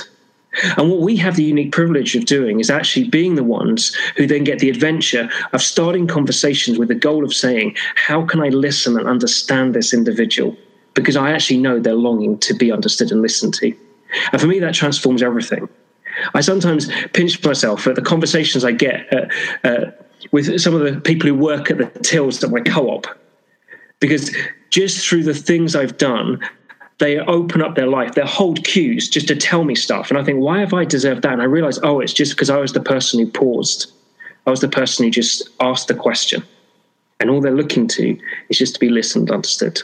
And 0.77 0.91
what 0.91 1.01
we 1.01 1.15
have 1.17 1.36
the 1.36 1.43
unique 1.43 1.71
privilege 1.71 2.15
of 2.15 2.25
doing 2.25 2.59
is 2.59 2.69
actually 2.69 3.09
being 3.09 3.36
the 3.36 3.43
ones 3.43 3.95
who 4.15 4.27
then 4.27 4.43
get 4.43 4.59
the 4.59 4.69
adventure 4.69 5.29
of 5.51 5.63
starting 5.63 6.05
conversations 6.05 6.77
with 6.77 6.89
the 6.89 6.95
goal 6.95 7.23
of 7.23 7.33
saying, 7.33 7.75
How 7.95 8.23
can 8.23 8.39
I 8.39 8.49
listen 8.49 8.97
and 8.97 9.07
understand 9.07 9.73
this 9.73 9.93
individual? 9.93 10.55
Because 10.93 11.15
I 11.15 11.31
actually 11.31 11.57
know 11.57 11.79
they're 11.79 11.95
longing 11.95 12.38
to 12.39 12.53
be 12.53 12.71
understood 12.71 13.12
and 13.12 13.21
listened 13.21 13.55
to. 13.55 13.75
And 14.31 14.39
for 14.39 14.45
me, 14.45 14.59
that 14.59 14.75
transforms 14.75 15.23
everything. 15.23 15.67
I 16.36 16.41
sometimes 16.41 16.88
pinch 17.13 17.43
myself 17.43 17.88
at 17.88 17.95
the 17.95 18.03
conversations 18.03 18.63
I 18.63 18.73
get 18.73 19.12
uh, 19.12 19.25
uh, 19.67 19.91
with 20.31 20.62
some 20.62 20.75
of 20.75 20.81
the 20.81 21.01
people 21.01 21.27
who 21.27 21.36
work 21.36 21.71
at 21.71 21.79
the 21.79 21.86
tills 22.01 22.43
at 22.43 22.51
my 22.51 22.62
co 22.62 22.89
op 22.89 23.07
because 24.03 24.35
just 24.69 25.07
through 25.07 25.23
the 25.23 25.33
things 25.33 25.77
I've 25.77 25.97
done, 25.97 26.41
they 26.99 27.19
open 27.19 27.61
up 27.61 27.75
their 27.75 27.87
life, 27.87 28.15
they 28.15 28.21
hold 28.21 28.65
queues 28.65 29.09
just 29.09 29.29
to 29.29 29.35
tell 29.35 29.63
me 29.63 29.75
stuff. 29.75 30.09
And 30.09 30.19
I 30.19 30.25
think, 30.25 30.41
why 30.41 30.59
have 30.59 30.73
I 30.73 30.83
deserved 30.83 31.21
that? 31.21 31.31
And 31.31 31.41
I 31.41 31.45
realize, 31.45 31.79
oh, 31.83 32.01
it's 32.01 32.11
just 32.11 32.33
because 32.33 32.49
I 32.49 32.57
was 32.57 32.73
the 32.73 32.81
person 32.81 33.21
who 33.21 33.31
paused. 33.31 33.93
I 34.45 34.49
was 34.49 34.59
the 34.59 34.67
person 34.67 35.05
who 35.05 35.09
just 35.09 35.47
asked 35.61 35.87
the 35.87 35.93
question. 35.93 36.43
And 37.21 37.29
all 37.29 37.39
they're 37.39 37.55
looking 37.55 37.87
to 37.87 38.19
is 38.49 38.57
just 38.57 38.73
to 38.73 38.79
be 38.81 38.89
listened, 38.89 39.31
understood. 39.31 39.81